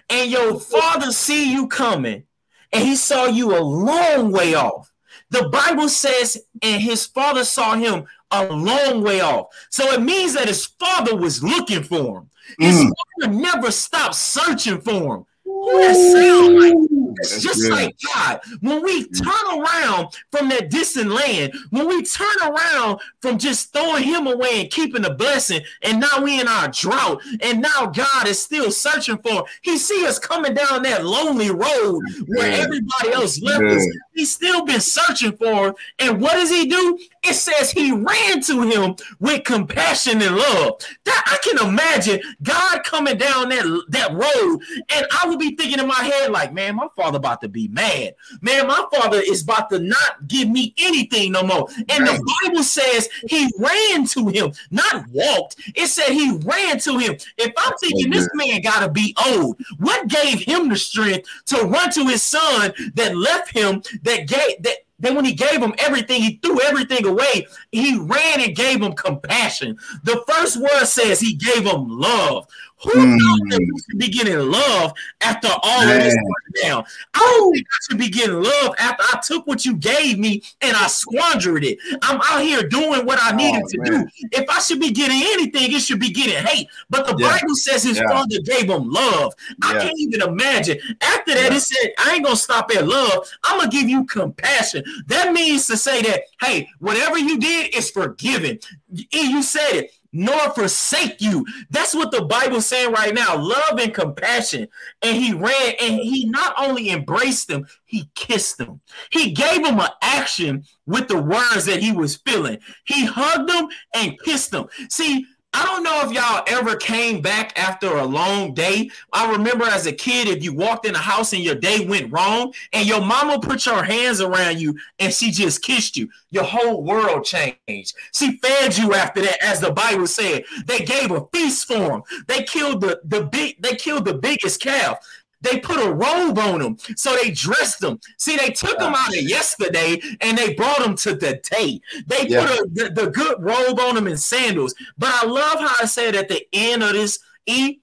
[0.08, 2.24] And your father see you coming,
[2.72, 4.92] and he saw you a long way off.
[5.30, 9.46] The Bible says, and his father saw him a long way off.
[9.70, 12.30] So it means that his father was looking for him.
[12.58, 12.90] His mm.
[13.20, 15.24] father never stopped searching for him.
[15.44, 16.93] Who that sound like?
[17.18, 17.72] It's just good.
[17.72, 18.40] like God.
[18.60, 19.24] When we mm.
[19.24, 24.60] turn around from that distant land, when we turn around from just throwing him away
[24.62, 28.70] and keeping the blessing, and now we in our drought, and now God is still
[28.70, 29.44] searching for.
[29.62, 32.58] He see us coming down that lonely road where yeah.
[32.58, 33.76] everybody else left yeah.
[33.76, 33.86] us.
[34.14, 35.74] He's still been searching for him.
[35.98, 36.98] And what does he do?
[37.22, 40.80] It says he ran to him with compassion and love.
[41.04, 44.60] That I can imagine God coming down that, that road,
[44.94, 47.68] and I would be thinking in my head, like, man, my father about to be
[47.68, 48.14] mad.
[48.40, 51.68] Man, my father is about to not give me anything no more.
[51.88, 52.18] And right.
[52.18, 55.56] the Bible says he ran to him, not walked.
[55.74, 57.16] It said he ran to him.
[57.38, 61.90] If I'm thinking this man gotta be old, what gave him the strength to run
[61.92, 66.22] to his son that left him, that gave that then when he gave him everything,
[66.22, 67.46] he threw everything away.
[67.74, 69.76] He ran and gave him compassion.
[70.04, 72.46] The first word says he gave him love.
[72.82, 73.16] Who mm.
[73.16, 75.96] knows that we should be getting love after all Man.
[75.96, 76.16] of this
[76.62, 76.84] down?
[77.14, 80.42] I don't think I should be getting love after I took what you gave me
[80.60, 81.78] and I squandered it.
[82.02, 84.04] I'm out here doing what I needed oh, to man.
[84.04, 84.28] do.
[84.32, 86.68] If I should be getting anything, it should be getting hate.
[86.90, 87.38] But the yeah.
[87.38, 88.08] Bible says his yeah.
[88.08, 89.32] father gave him love.
[89.48, 89.68] Yeah.
[89.68, 90.78] I can't even imagine.
[91.00, 93.30] After that, it said, I ain't gonna stop at love.
[93.44, 94.84] I'm gonna give you compassion.
[95.06, 98.58] That means to say that, hey, whatever you did is forgiven.
[98.90, 101.44] You said it nor forsake you.
[101.70, 103.36] That's what the Bible's saying right now.
[103.36, 104.68] Love and compassion.
[105.02, 108.80] And he ran and he not only embraced them, he kissed them.
[109.10, 112.58] He gave them an action with the words that he was feeling.
[112.84, 114.68] He hugged them and kissed them.
[114.88, 115.26] See,
[115.56, 118.90] I don't know if y'all ever came back after a long day.
[119.12, 122.12] I remember as a kid, if you walked in a house and your day went
[122.12, 126.42] wrong, and your mama put her hands around you and she just kissed you, your
[126.42, 127.94] whole world changed.
[128.12, 130.42] She fed you after that, as the Bible said.
[130.66, 132.02] They gave a feast for him.
[132.26, 134.98] They killed the, the big, they killed the biggest calf.
[135.44, 138.00] They put a robe on him, so they dressed him.
[138.18, 141.80] See, they took him out of yesterday and they brought him to the day.
[142.06, 142.46] They yeah.
[142.46, 144.74] put a, the, the good robe on him and sandals.
[144.96, 147.80] But I love how I said at the end of this E,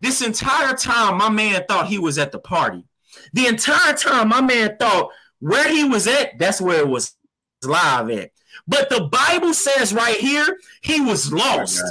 [0.00, 2.84] this entire time my man thought he was at the party.
[3.32, 5.10] The entire time my man thought
[5.40, 7.14] where he was at, that's where it was
[7.64, 8.30] live at.
[8.68, 11.82] But the Bible says right here, he was lost.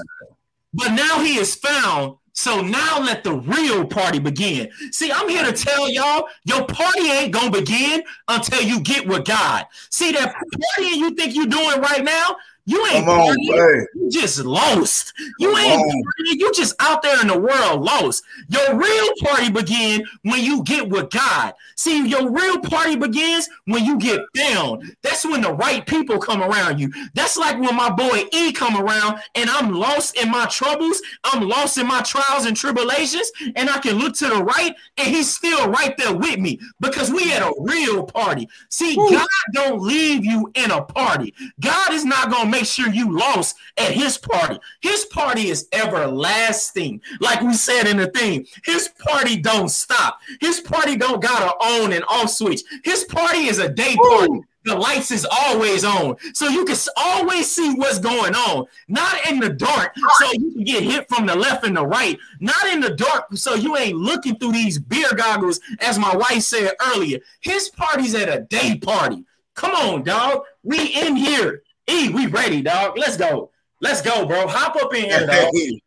[0.73, 2.17] But now he is found.
[2.37, 4.69] So now let the real party begin.
[4.91, 9.25] See, I'm here to tell y'all, your party ain't gonna begin until you get with
[9.25, 9.65] God.
[9.89, 12.35] See that party you think you're doing right now?
[12.67, 15.13] You ain't on, you just lost.
[15.39, 18.25] You Come ain't you just out there in the world lost.
[18.49, 21.53] Your real party begin when you get with God.
[21.77, 24.91] See, your real party begins when you get down.
[25.01, 26.91] That's when the right people come around you.
[27.13, 31.01] That's like when my boy E come around and I'm lost in my troubles.
[31.23, 35.07] I'm lost in my trials and tribulations, and I can look to the right and
[35.07, 38.49] he's still right there with me because we at a real party.
[38.69, 39.09] See, Ooh.
[39.11, 41.33] God don't leave you in a party.
[41.61, 44.59] God is not gonna make sure you lost at his party.
[44.81, 47.01] His party is everlasting.
[47.19, 50.19] Like we said in the thing, his party don't stop.
[50.41, 52.61] His party don't gotta on and off switch.
[52.83, 54.41] His party is a day party.
[54.63, 58.65] The lights is always on, so you can always see what's going on.
[58.89, 62.17] Not in the dark, so you can get hit from the left and the right.
[62.41, 66.41] Not in the dark, so you ain't looking through these beer goggles, as my wife
[66.41, 67.19] said earlier.
[67.39, 69.23] His party's at a day party.
[69.53, 70.41] Come on, dog.
[70.63, 71.63] We in here.
[71.89, 72.97] E, we ready, dog.
[72.97, 73.51] Let's go.
[73.81, 74.47] Let's go, bro.
[74.47, 75.53] Hop up in here, dog.
[75.53, 75.81] Hey,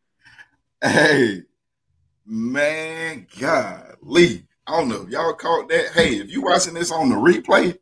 [0.83, 1.43] hey
[2.25, 4.47] man, golly.
[4.67, 5.93] I don't know if y'all caught that.
[5.93, 7.77] Hey, if you watching this on the replay,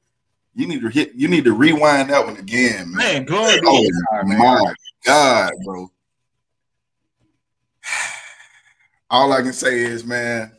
[0.54, 2.96] you need to hit you need to rewind that one again, man.
[2.96, 5.90] Man, glory oh, God, my God, bro.
[9.10, 10.52] All I can say is, man,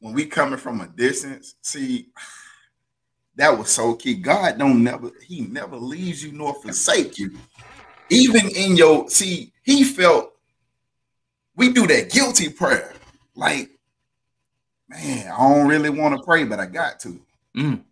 [0.00, 2.08] when we coming from a distance, see
[3.36, 4.14] that was so key.
[4.14, 7.38] God don't never, he never leaves you nor forsake you.
[8.08, 10.32] Even in your see, he felt
[11.56, 12.94] we do that guilty prayer.
[13.34, 13.70] Like,
[14.88, 17.20] man, I don't really want to pray, but I got to.
[17.56, 17.82] Mm.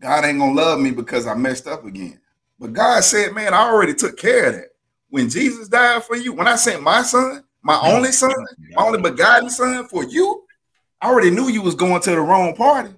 [0.00, 2.20] God ain't gonna love me because I messed up again.
[2.58, 4.68] But God said, man, I already took care of that.
[5.10, 8.32] When Jesus died for you, when I sent my son, my only son,
[8.70, 10.44] my only begotten son for you,
[11.00, 12.94] I already knew you was going to the wrong party.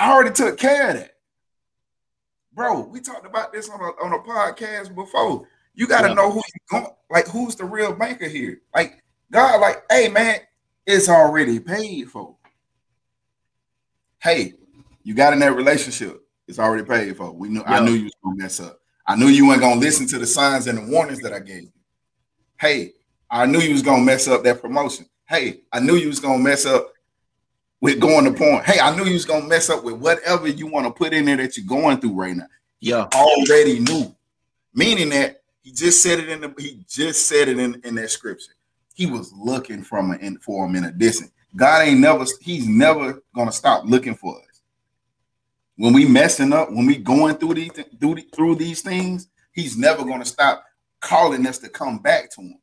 [0.00, 1.10] I already took care of that.
[2.54, 5.46] Bro, we talked about this on a, on a podcast before.
[5.74, 6.14] You got to yeah.
[6.14, 8.62] know who you going, like who's the real banker here.
[8.74, 10.40] Like God, like, hey man,
[10.86, 12.34] it's already paid for.
[14.22, 14.54] Hey,
[15.02, 17.30] you got in that relationship, it's already paid for.
[17.32, 17.80] We knew yeah.
[17.80, 18.80] I knew you was gonna mess up.
[19.06, 21.64] I knew you weren't gonna listen to the signs and the warnings that I gave
[21.64, 21.72] you.
[22.58, 22.92] Hey,
[23.30, 25.06] I knew you was gonna mess up that promotion.
[25.28, 26.92] Hey, I knew you was gonna mess up
[27.80, 28.62] with going to porn.
[28.64, 31.24] Hey, I knew you was gonna mess up with whatever you want to put in
[31.24, 32.46] there that you're going through right now.
[32.80, 34.14] Yeah, already knew.
[34.74, 38.10] Meaning that he just said it in the he just said it in, in that
[38.10, 38.52] scripture.
[38.94, 41.32] He was looking from an for him in a distance.
[41.56, 44.62] God ain't never he's never gonna stop looking for us.
[45.76, 50.04] When we messing up, when we going through these through, through these things, he's never
[50.04, 50.64] gonna stop
[51.00, 52.58] calling us to come back to him.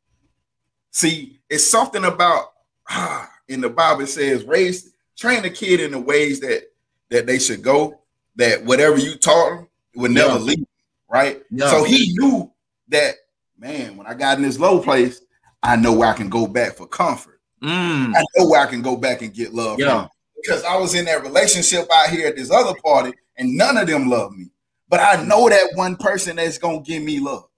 [0.92, 2.54] See, it's something about
[2.90, 6.72] ah, in the Bible says raise train the kid in the ways that
[7.10, 8.00] that they should go.
[8.36, 10.40] That whatever you taught them would never yeah.
[10.40, 10.68] leave,
[11.10, 11.42] right?
[11.50, 11.70] Yeah.
[11.72, 12.52] So he knew
[12.90, 13.16] that
[13.58, 13.98] man.
[13.98, 15.22] When I got in this low place,
[15.64, 17.42] I know where I can go back for comfort.
[17.64, 18.16] Mm.
[18.16, 19.80] I know where I can go back and get love.
[19.80, 20.08] Yeah.
[20.36, 23.88] Because I was in that relationship out here at this other party, and none of
[23.88, 24.52] them love me.
[24.88, 27.50] But I know that one person that's gonna give me love.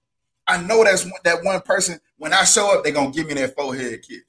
[0.47, 1.99] I know that's that one person.
[2.18, 4.29] When I show up, they're gonna give me that forehead kiss.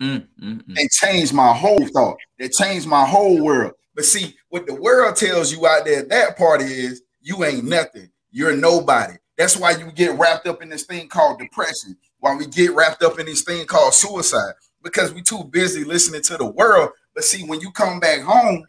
[0.00, 0.78] Mm, mm, mm.
[0.78, 2.16] and change my whole thought.
[2.38, 3.72] They changed my whole world.
[3.94, 8.10] But see, what the world tells you out there, that part is you ain't nothing.
[8.30, 9.14] You're nobody.
[9.36, 11.96] That's why you get wrapped up in this thing called depression.
[12.18, 16.22] Why we get wrapped up in this thing called suicide because we too busy listening
[16.22, 16.90] to the world.
[17.14, 18.64] But see, when you come back home,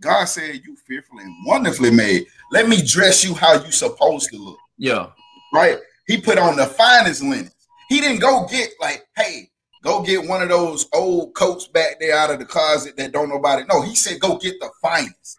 [0.00, 2.26] God said you fearfully and wonderfully made.
[2.50, 4.58] Let me dress you how you supposed to look.
[4.78, 5.08] Yeah.
[5.52, 5.78] Right.
[6.06, 7.54] He put on the finest linens.
[7.88, 9.50] He didn't go get like, hey,
[9.86, 13.28] Go get one of those old coats back there out of the closet that don't
[13.28, 13.82] nobody know.
[13.82, 15.38] He said, go get the finest.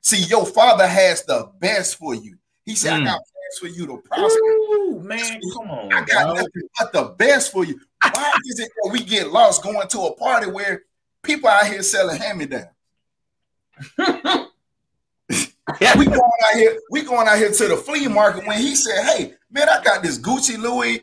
[0.00, 2.38] See, your father has the best for you.
[2.64, 3.02] He said, mm.
[3.02, 4.40] I got plans for you to prosper.
[4.40, 5.92] Ooh, man, come on.
[5.92, 7.78] I got nothing but the best for you.
[8.00, 10.84] Why is it that we get lost going to a party where
[11.22, 12.68] people out here selling hand-me-downs?
[13.98, 14.46] yeah.
[15.98, 19.04] we going out here, we going out here to the flea market when he said,
[19.04, 21.02] Hey, man, I got this Gucci Louis,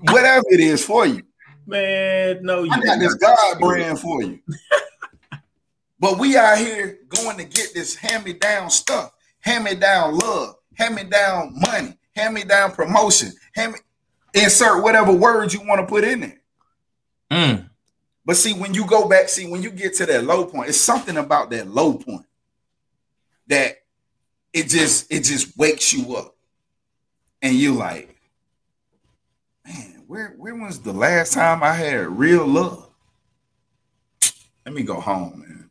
[0.00, 1.22] whatever it is for you.
[1.66, 4.38] Man, no, you I got this God brand for you.
[5.98, 12.72] but we out here going to get this hand-me-down stuff, hand-me-down love, hand-me-down money, hand-me-down
[12.72, 13.78] promotion, hand me
[14.34, 16.40] insert whatever words you want to put in there.
[17.30, 17.70] Mm.
[18.24, 20.78] But see, when you go back, see, when you get to that low point, it's
[20.78, 22.26] something about that low point
[23.46, 23.76] that
[24.52, 26.34] it just it just wakes you up.
[27.42, 28.16] And you like,
[29.66, 32.88] man, where where was the last time I had real love?
[34.64, 35.70] Let me go home, man.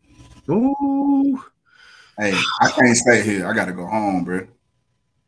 [0.55, 1.43] Ooh.
[2.17, 3.47] Hey, I can't stay here.
[3.47, 4.47] I gotta go home, bro.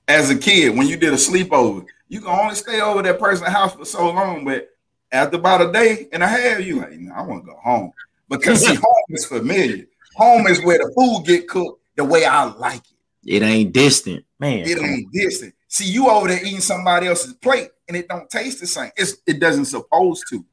[0.08, 3.50] As a kid, when you did a sleepover, you can only stay over that person's
[3.50, 4.70] house for so long, but
[5.12, 7.92] after about a day and a half, you like, I want to go home
[8.30, 9.86] because see, home is familiar.
[10.16, 13.36] Home is where the food get cooked the way I like it.
[13.36, 14.60] It ain't distant, man.
[14.60, 15.55] It ain't distant.
[15.76, 18.92] See, you over there eating somebody else's plate and it don't taste the same.
[18.96, 20.46] It's, it doesn't supposed to.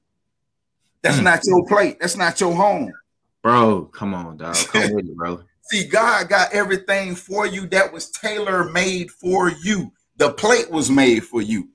[1.00, 1.22] That's mm.
[1.22, 1.98] not your plate.
[2.00, 2.92] That's not your home.
[3.40, 4.56] Bro, come on, dog.
[4.56, 5.44] Come with it, bro.
[5.70, 9.92] See, God got everything for you that was tailor made for you.
[10.16, 11.68] The plate was made for you.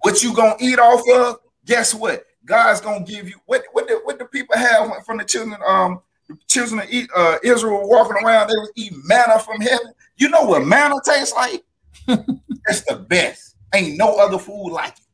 [0.00, 1.38] What you gonna eat off of?
[1.64, 2.26] Guess what?
[2.44, 6.02] God's gonna give you what what the, what the people have from the children um
[6.28, 9.94] the children of uh, Israel walking around they was eating manna from heaven.
[10.18, 11.64] You know what manna tastes like?
[12.66, 13.56] That's the best.
[13.74, 15.04] Ain't no other food like it.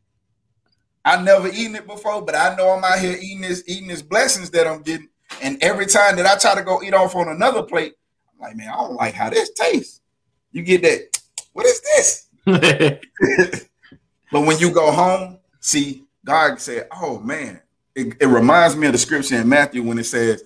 [1.04, 4.02] I never eaten it before, but I know I'm out here eating this eating this
[4.02, 5.08] blessings that I'm getting.
[5.42, 7.94] And every time that I try to go eat off on another plate,
[8.32, 10.00] I'm like, man, I don't like how this tastes.
[10.52, 11.20] You get that?
[11.52, 12.26] What is this?
[14.32, 17.60] but when you go home, see, God said, "Oh man,"
[17.94, 20.42] it, it reminds me of the scripture in Matthew when it says,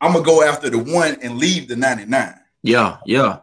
[0.00, 3.38] "I'm gonna go after the one and leave the 99." Yeah, yeah.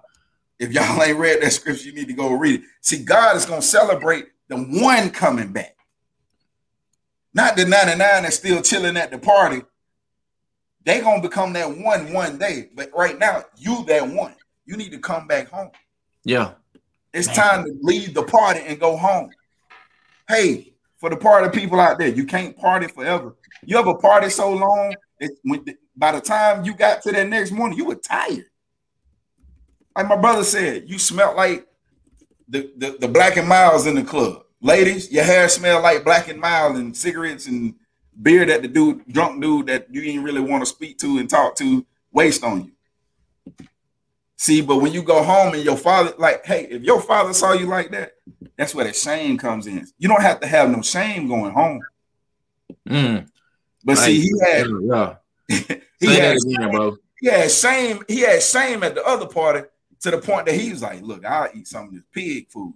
[0.59, 2.67] If y'all ain't read that scripture, you need to go read it.
[2.81, 5.75] See, God is gonna celebrate the one coming back,
[7.33, 9.61] not the 99 that's still chilling at the party.
[10.83, 14.35] They gonna become that one one day, but right now you that one.
[14.65, 15.71] You need to come back home.
[16.23, 16.53] Yeah,
[17.13, 19.31] it's time to leave the party and go home.
[20.27, 22.07] Hey, for the party people out there.
[22.07, 23.35] You can't party forever.
[23.63, 25.63] You ever party so long that when,
[25.95, 28.45] by the time you got to that next morning, you were tired.
[29.95, 31.67] Like my brother said, you smelled like
[32.47, 34.43] the, the, the Black and Milds in the club.
[34.61, 37.75] Ladies, your hair smell like black and mild and cigarettes and
[38.21, 41.29] beer that the dude, drunk dude that you didn't really want to speak to and
[41.29, 43.65] talk to waste on you.
[44.37, 47.53] See, but when you go home and your father, like, hey, if your father saw
[47.53, 48.13] you like that,
[48.57, 49.85] that's where the shame comes in.
[49.97, 51.81] You don't have to have no shame going home.
[52.89, 53.29] Mm.
[53.83, 55.15] But see, he had, yeah.
[55.99, 56.97] he had, again, bro.
[57.19, 58.03] He had shame.
[58.07, 59.67] He had shame at the other party
[60.05, 62.75] to the point that he was like, "Look, I'll eat some of this pig food."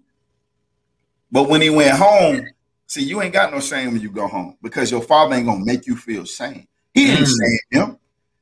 [1.32, 2.48] But when he went home,
[2.88, 5.64] see, you ain't got no shame when you go home because your father ain't gonna
[5.64, 6.68] make you feel shame.
[6.92, 7.40] He didn't mm.
[7.40, 7.98] shame him.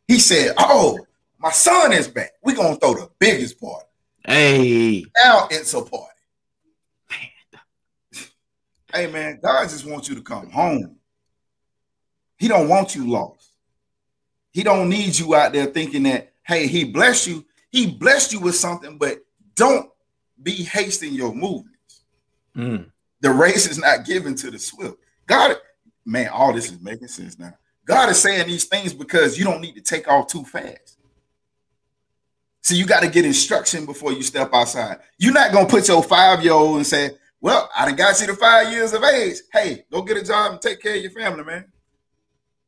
[0.08, 0.98] He said, "Oh,
[1.38, 2.32] my son is back.
[2.42, 3.86] We're gonna throw the biggest party.
[4.26, 6.06] Hey, now it's a party.
[7.10, 8.24] Man.
[8.94, 10.96] hey man, God just wants you to come home.
[12.38, 13.52] He don't want you lost.
[14.52, 17.46] He don't need you out there thinking that, hey, he blessed you.
[17.72, 19.20] He blessed you with something, but
[19.56, 19.90] don't
[20.42, 22.04] be hasting your movements.
[22.56, 22.92] Mm.
[23.22, 24.98] The race is not given to the swift.
[25.26, 25.58] God,
[26.06, 27.54] man, all this is making sense now.
[27.86, 30.98] God is saying these things because you don't need to take off too fast.
[32.62, 34.98] So you got to get instruction before you step outside.
[35.18, 38.28] You're not gonna put your five year old and say, "Well, I done got you
[38.28, 39.38] to five years of age.
[39.54, 41.66] Hey, go get a job and take care of your family, man."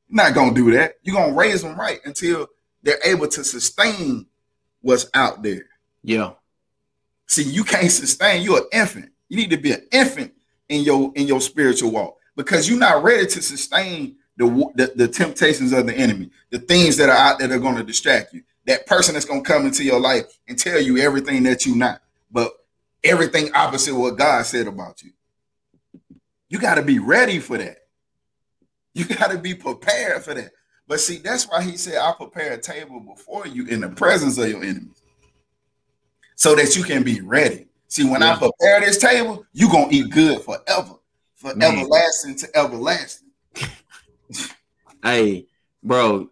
[0.08, 0.96] You're not gonna do that.
[1.04, 2.48] You're gonna raise them right until
[2.82, 4.26] they're able to sustain
[4.82, 5.66] what's out there.
[6.04, 6.32] Yeah.
[7.28, 8.42] See, you can't sustain.
[8.42, 9.12] You're an infant.
[9.28, 10.34] You need to be an infant
[10.70, 15.08] in your in your spiritual walk because you're not ready to sustain the, the, the
[15.08, 18.34] temptations of the enemy, the things that are out there that are going to distract
[18.34, 21.76] you that person that's gonna come into your life and tell you everything that you're
[21.76, 22.02] not,
[22.32, 22.52] but
[23.04, 25.12] everything opposite what God said about you.
[26.50, 27.78] You got to be ready for that.
[28.94, 30.52] You got to be prepared for that.
[30.90, 34.40] But see, that's why he said, I'll prepare a table before you in the presence
[34.40, 35.04] of your enemies
[36.34, 37.68] so that you can be ready.
[37.88, 38.34] See, when yeah.
[38.34, 40.96] I prepare this table, you're going to eat good forever,
[41.36, 41.78] for Man.
[41.78, 43.30] everlasting to everlasting.
[45.04, 45.46] hey,
[45.84, 46.32] bro,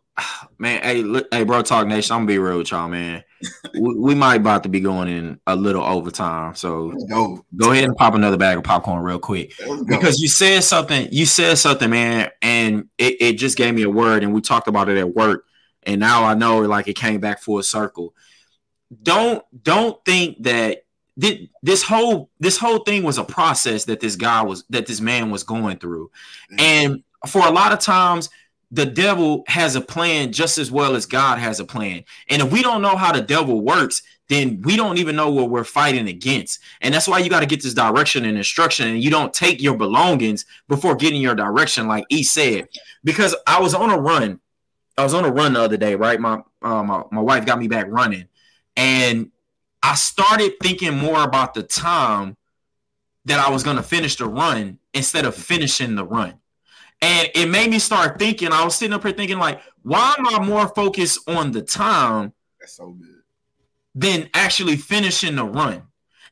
[0.57, 2.15] man, hey, look, hey, bro, talk nation.
[2.15, 3.23] I'm gonna be real with y'all, man.
[3.73, 7.45] We, we, might about to be going in a little overtime, so go.
[7.55, 9.53] go ahead and pop another bag of popcorn real quick
[9.87, 11.07] because you said something.
[11.11, 14.67] You said something, man, and it, it just gave me a word, and we talked
[14.67, 15.45] about it at work,
[15.83, 18.13] and now I know like it came back full circle.
[19.03, 20.83] Don't don't think that
[21.61, 25.29] this whole this whole thing was a process that this guy was that this man
[25.29, 26.11] was going through,
[26.57, 28.29] and for a lot of times
[28.71, 32.03] the devil has a plan just as well as God has a plan.
[32.29, 35.49] And if we don't know how the devil works, then we don't even know what
[35.49, 36.59] we're fighting against.
[36.81, 38.87] And that's why you got to get this direction and instruction.
[38.87, 42.67] And you don't take your belongings before getting your direction, like he said.
[43.03, 44.41] Because I was on a run.
[44.97, 46.19] I was on a run the other day, right?
[46.19, 48.27] My uh, my, my wife got me back running.
[48.75, 49.31] And
[49.81, 52.35] I started thinking more about the time
[53.25, 56.39] that I was going to finish the run instead of finishing the run.
[57.01, 60.27] And it made me start thinking, I was sitting up here thinking, like, why am
[60.27, 62.33] I more focused on the time?
[62.59, 63.21] That's so good.
[63.93, 65.83] Than actually finishing the run.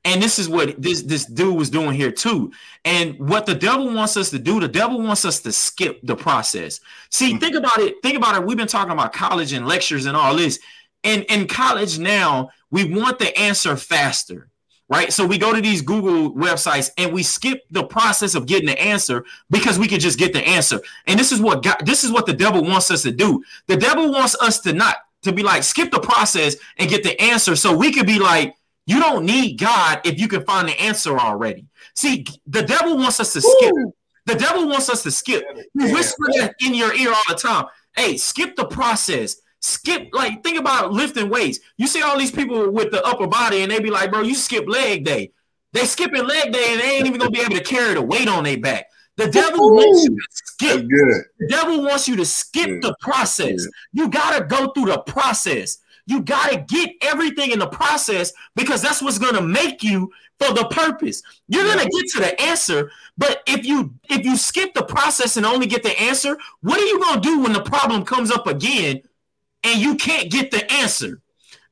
[0.04, 2.52] And this is what this this dude was doing here too.
[2.84, 6.16] And what the devil wants us to do, the devil wants us to skip the
[6.16, 6.80] process.
[7.10, 7.40] See, mm-hmm.
[7.40, 7.96] think about it.
[8.04, 8.46] Think about it.
[8.46, 10.60] We've been talking about college and lectures and all this.
[11.04, 14.50] And in college now, we want the answer faster
[14.90, 15.12] right?
[15.12, 18.80] So we go to these Google websites and we skip the process of getting the
[18.82, 20.80] answer because we can just get the answer.
[21.08, 23.44] And this is what God, this is what the devil wants us to do.
[23.68, 27.20] The devil wants us to not to be like skip the process and get the
[27.20, 28.56] answer so we could be like
[28.86, 31.66] you don't need God if you can find the answer already.
[31.96, 33.74] See, the devil wants us to skip.
[33.74, 33.94] Ooh.
[34.26, 35.44] The devil wants us to skip.
[35.80, 37.66] He whispers in your ear all the time.
[37.96, 39.38] Hey, skip the process.
[39.66, 41.60] Skip, like, think about lifting weights.
[41.78, 44.36] You see all these people with the upper body, and they be like, bro, you
[44.36, 45.32] skip leg day.
[45.74, 48.28] They skipping leg day, and they ain't even gonna be able to carry the weight
[48.28, 48.86] on their back.
[49.18, 50.88] The devil Ooh, wants you to skip.
[50.88, 51.24] Good.
[51.40, 52.84] The devil wants you to skip good.
[52.84, 53.66] the process.
[53.66, 53.72] Good.
[53.94, 55.80] You gotta go through the process.
[56.06, 60.66] You gotta get everything in the process because that's what's gonna make you for the
[60.66, 61.24] purpose.
[61.48, 65.46] You're gonna get to the answer, but if you if you skip the process and
[65.46, 69.02] only get the answer, what are you gonna do when the problem comes up again
[69.66, 71.22] and you can't get the answer.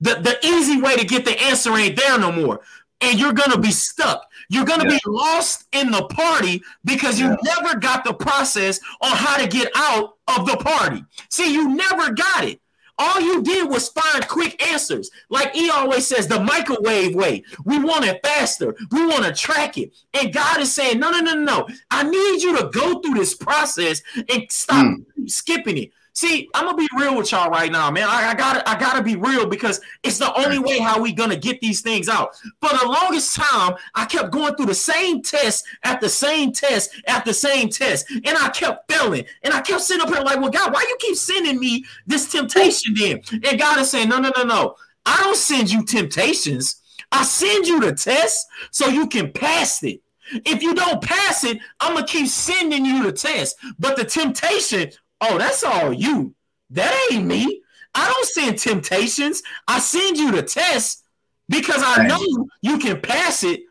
[0.02, 2.62] The, the easy way to get the answer ain't there no more.
[3.02, 4.26] And you're gonna be stuck.
[4.50, 4.98] You're gonna yeah.
[5.04, 7.36] be lost in the party because you yeah.
[7.44, 11.04] never got the process on how to get out of the party.
[11.30, 12.60] See, you never got it.
[12.98, 15.10] All you did was find quick answers.
[15.30, 17.44] Like he always says, the microwave way.
[17.66, 18.76] We want it faster.
[18.92, 19.94] We want to track it.
[20.14, 21.68] And God is saying, no, no, no, no.
[21.90, 25.30] I need you to go through this process and stop mm.
[25.30, 25.92] skipping it.
[26.16, 28.08] See, I'm gonna be real with y'all right now, man.
[28.08, 31.36] I, I, gotta, I gotta be real because it's the only way how we gonna
[31.36, 32.36] get these things out.
[32.62, 35.66] For the longest time, I kept going through the same test
[36.02, 36.92] the same test
[37.26, 39.26] the same test, and I kept failing.
[39.44, 42.32] And I kept sitting up here like, well, God, why you keep sending me this
[42.32, 43.22] temptation then?
[43.32, 44.76] And God is saying, no, no, no, no.
[45.06, 46.82] I don't send you temptations.
[47.12, 50.02] I send you the test so you can pass it.
[50.46, 53.58] If you don't pass it, I'm gonna keep sending you the test.
[53.78, 54.92] But the temptation
[55.26, 56.36] Oh, that's all you.
[56.72, 57.62] That ain't me.
[57.96, 59.42] I don't send temptations.
[59.68, 61.06] I send you the test
[61.48, 63.62] because I know you can pass it,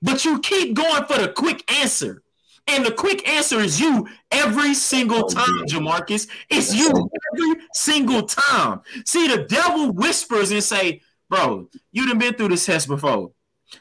[0.00, 2.22] but you keep going for the quick answer.
[2.66, 6.28] And the quick answer is you every single oh, time, Jamarcus.
[6.48, 8.80] It's you every single time.
[9.04, 13.32] See, the devil whispers and say, Bro, you done been through this test before.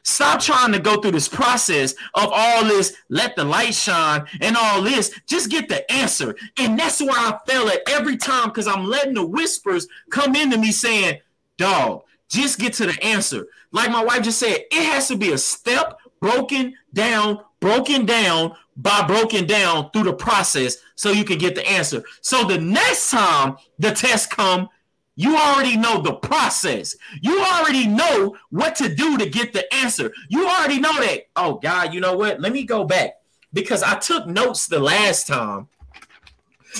[0.03, 4.57] Stop trying to go through this process of all this, let the light shine and
[4.57, 5.11] all this.
[5.27, 6.35] Just get the answer.
[6.57, 10.57] And that's where I fail at every time because I'm letting the whispers come into
[10.57, 11.19] me saying,
[11.57, 13.47] dog, just get to the answer.
[13.71, 18.55] Like my wife just said, it has to be a step broken down, broken down
[18.77, 22.03] by broken down through the process so you can get the answer.
[22.21, 24.69] So the next time the test come,
[25.15, 26.95] you already know the process.
[27.21, 30.11] You already know what to do to get the answer.
[30.29, 31.23] You already know that.
[31.35, 32.39] Oh, God, you know what?
[32.39, 33.15] Let me go back
[33.53, 35.67] because I took notes the last time.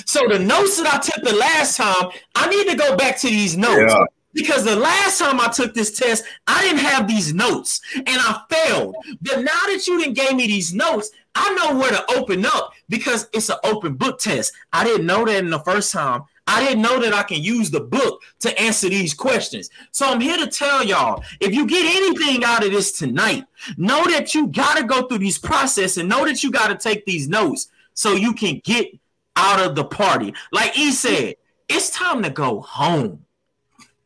[0.06, 3.26] So the notes that I took the last time, I need to go back to
[3.26, 3.92] these notes.
[3.92, 4.04] Yeah.
[4.34, 8.40] Because the last time I took this test, I didn't have these notes and I
[8.48, 8.96] failed.
[9.20, 12.72] But now that you didn't gave me these notes, I know where to open up
[12.88, 14.54] because it's an open book test.
[14.72, 16.22] I didn't know that in the first time.
[16.46, 19.70] I didn't know that I can use the book to answer these questions.
[19.92, 23.44] So I'm here to tell y'all if you get anything out of this tonight,
[23.76, 26.74] know that you got to go through these process and know that you got to
[26.76, 28.88] take these notes so you can get
[29.36, 30.34] out of the party.
[30.50, 31.36] Like he said,
[31.68, 33.24] it's time to go home.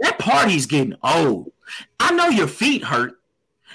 [0.01, 1.53] That party's getting old.
[1.99, 3.18] I know your feet hurt.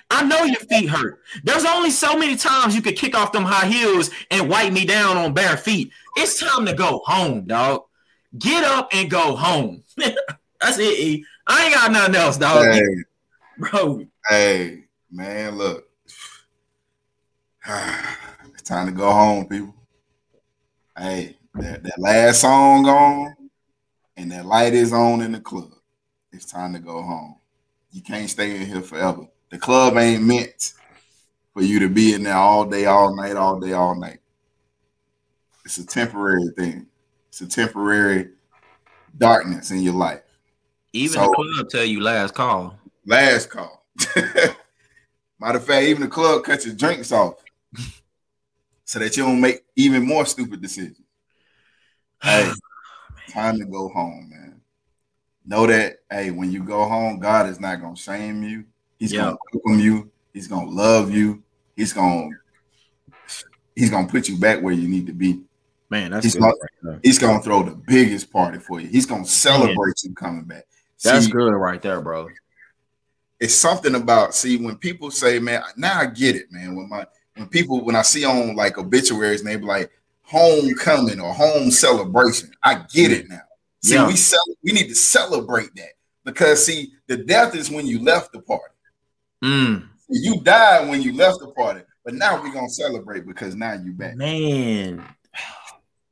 [0.09, 1.22] I know your feet hurt.
[1.43, 4.86] There's only so many times you could kick off them high heels and wipe me
[4.86, 5.91] down on bare feet.
[6.16, 7.86] It's time to go home, dog.
[8.38, 9.84] Get up and go home.
[9.97, 10.99] That's it.
[10.99, 11.25] E.
[11.47, 12.65] I ain't got nothing else, dog.
[12.71, 12.82] Hey,
[13.57, 14.05] Bro.
[14.29, 15.88] Hey, man, look.
[17.67, 19.75] it's time to go home, people.
[20.97, 23.36] Hey, that, that last song on
[24.17, 25.71] and that light is on in the club.
[26.32, 27.36] It's time to go home.
[27.91, 29.27] You can't stay in here forever.
[29.49, 30.73] The club ain't meant
[31.53, 34.19] for you to be in there all day, all night, all day, all night.
[35.65, 36.88] It's a temporary thing.
[37.32, 38.32] It's a temporary
[39.17, 40.19] darkness in your life.
[40.91, 42.77] Even so, the club tell you last call.
[43.05, 43.86] Last call.
[45.39, 47.36] Matter of fact, even the club cuts your drinks off
[48.84, 50.99] so that you don't make even more stupid decisions.
[52.21, 52.51] Hey,
[53.32, 54.61] time to go home, man.
[55.45, 58.65] Know that, hey, when you go home, God is not gonna shame you.
[58.99, 60.11] He's gonna welcome you.
[60.34, 61.41] He's gonna love you.
[61.77, 62.29] He's gonna
[63.73, 65.41] He's gonna put you back where you need to be.
[65.91, 68.87] Man, that's he's gonna, right he's gonna throw the biggest party for you.
[68.87, 70.63] He's gonna celebrate you coming back.
[71.03, 72.29] That's see, good right there, bro.
[73.41, 77.05] It's something about see when people say, "Man, now I get it, man." When my
[77.35, 81.69] when people when I see on like obituaries and they be like homecoming or home
[81.69, 83.41] celebration, I get it now.
[83.83, 84.07] See, yeah.
[84.07, 88.31] we sell, we need to celebrate that because see, the death is when you left
[88.31, 88.75] the party.
[89.43, 89.89] Mm.
[90.07, 93.91] You died when you left the party, but now we're gonna celebrate because now you
[93.91, 94.15] back.
[94.15, 95.03] Man,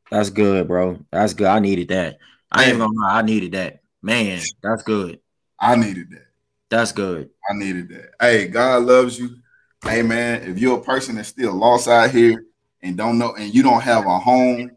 [0.09, 0.99] that's good, bro.
[1.11, 1.47] That's good.
[1.47, 2.17] I needed that.
[2.51, 3.81] I ain't gonna lie, I needed that.
[4.01, 5.19] Man, that's good.
[5.59, 6.27] I needed that.
[6.69, 7.29] That's good.
[7.49, 8.11] I needed that.
[8.19, 9.35] Hey, God loves you.
[9.83, 12.45] Hey man, if you're a person that's still lost out here
[12.81, 14.71] and don't know and you don't have a home,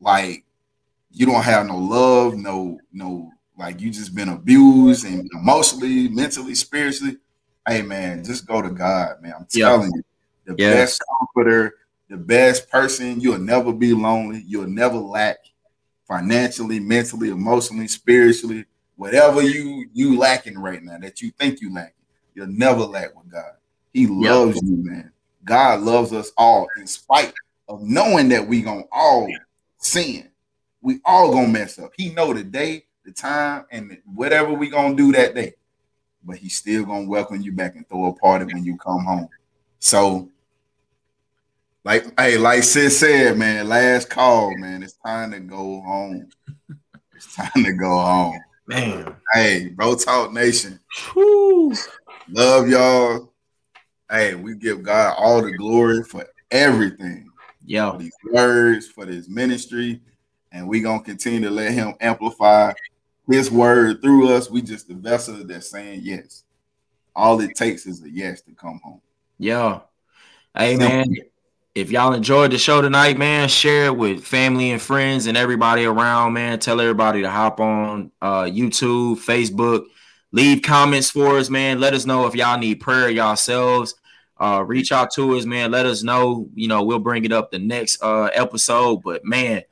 [0.00, 0.44] like
[1.10, 6.54] you don't have no love, no, no, like you just been abused and emotionally, mentally,
[6.54, 7.16] spiritually.
[7.66, 9.34] Hey man, just go to God, man.
[9.38, 10.02] I'm telling you,
[10.44, 10.74] the yes.
[10.74, 11.74] best comforter,
[12.08, 13.20] the best person.
[13.20, 14.42] You'll never be lonely.
[14.46, 15.38] You'll never lack
[16.06, 18.64] financially, mentally, emotionally, spiritually.
[18.96, 21.92] Whatever you you lacking right now that you think you lacking,
[22.34, 23.52] you'll never lack with God.
[23.92, 24.64] He loves yep.
[24.64, 25.12] you, man.
[25.44, 27.32] God loves us all, in spite
[27.68, 29.28] of knowing that we gonna all
[29.78, 30.30] sin.
[30.80, 31.92] We all gonna mess up.
[31.96, 35.54] He know the day, the time, and whatever we gonna do that day.
[36.24, 39.28] But he's still gonna welcome you back and throw a party when you come home.
[39.78, 40.28] So,
[41.88, 44.82] like, hey, like Sis said, man, last call, man.
[44.82, 46.28] It's time to go home.
[47.14, 48.38] It's time to go home.
[48.66, 49.16] Man.
[49.32, 50.78] Hey, Bro Talk Nation.
[51.14, 51.74] Whew.
[52.28, 53.32] Love y'all
[54.10, 57.30] hey, we give God all the glory for everything.
[57.64, 57.92] Yeah.
[57.92, 60.02] For these words, for this ministry.
[60.52, 62.72] And we gonna continue to let him amplify
[63.30, 64.50] his word through us.
[64.50, 66.44] We just the vessel that's saying yes.
[67.16, 69.00] All it takes is a yes to come home.
[69.38, 69.80] Yeah.
[70.58, 70.78] Amen.
[70.78, 71.16] man,
[71.78, 75.84] if y'all enjoyed the show tonight, man, share it with family and friends and everybody
[75.84, 76.58] around, man.
[76.58, 79.84] Tell everybody to hop on uh, YouTube, Facebook,
[80.32, 81.78] leave comments for us, man.
[81.78, 83.94] Let us know if y'all need prayer yourselves.
[84.38, 85.70] Uh, reach out to us, man.
[85.70, 86.48] Let us know.
[86.54, 89.02] You know, we'll bring it up the next uh episode.
[89.02, 89.62] But man,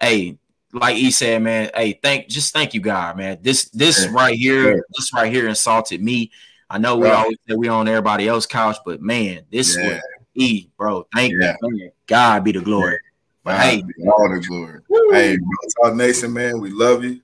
[0.00, 0.38] hey,
[0.72, 3.38] like he said, man, hey, thank just thank you, God, man.
[3.42, 4.12] This this yeah.
[4.12, 4.80] right here, yeah.
[4.96, 6.30] this right here insulted me.
[6.70, 10.00] I know we always say we on everybody else's couch, but man, this yeah.
[10.38, 11.06] E, bro.
[11.14, 11.56] Thank yeah.
[11.62, 11.90] you.
[12.06, 12.98] God be the glory.
[13.42, 14.80] But God hey, all the glory.
[14.88, 15.10] Woo.
[15.12, 15.36] Hey,
[15.82, 17.20] Talk Nation, man, we love you.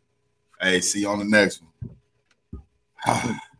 [0.61, 3.31] Hey, see you on the next one.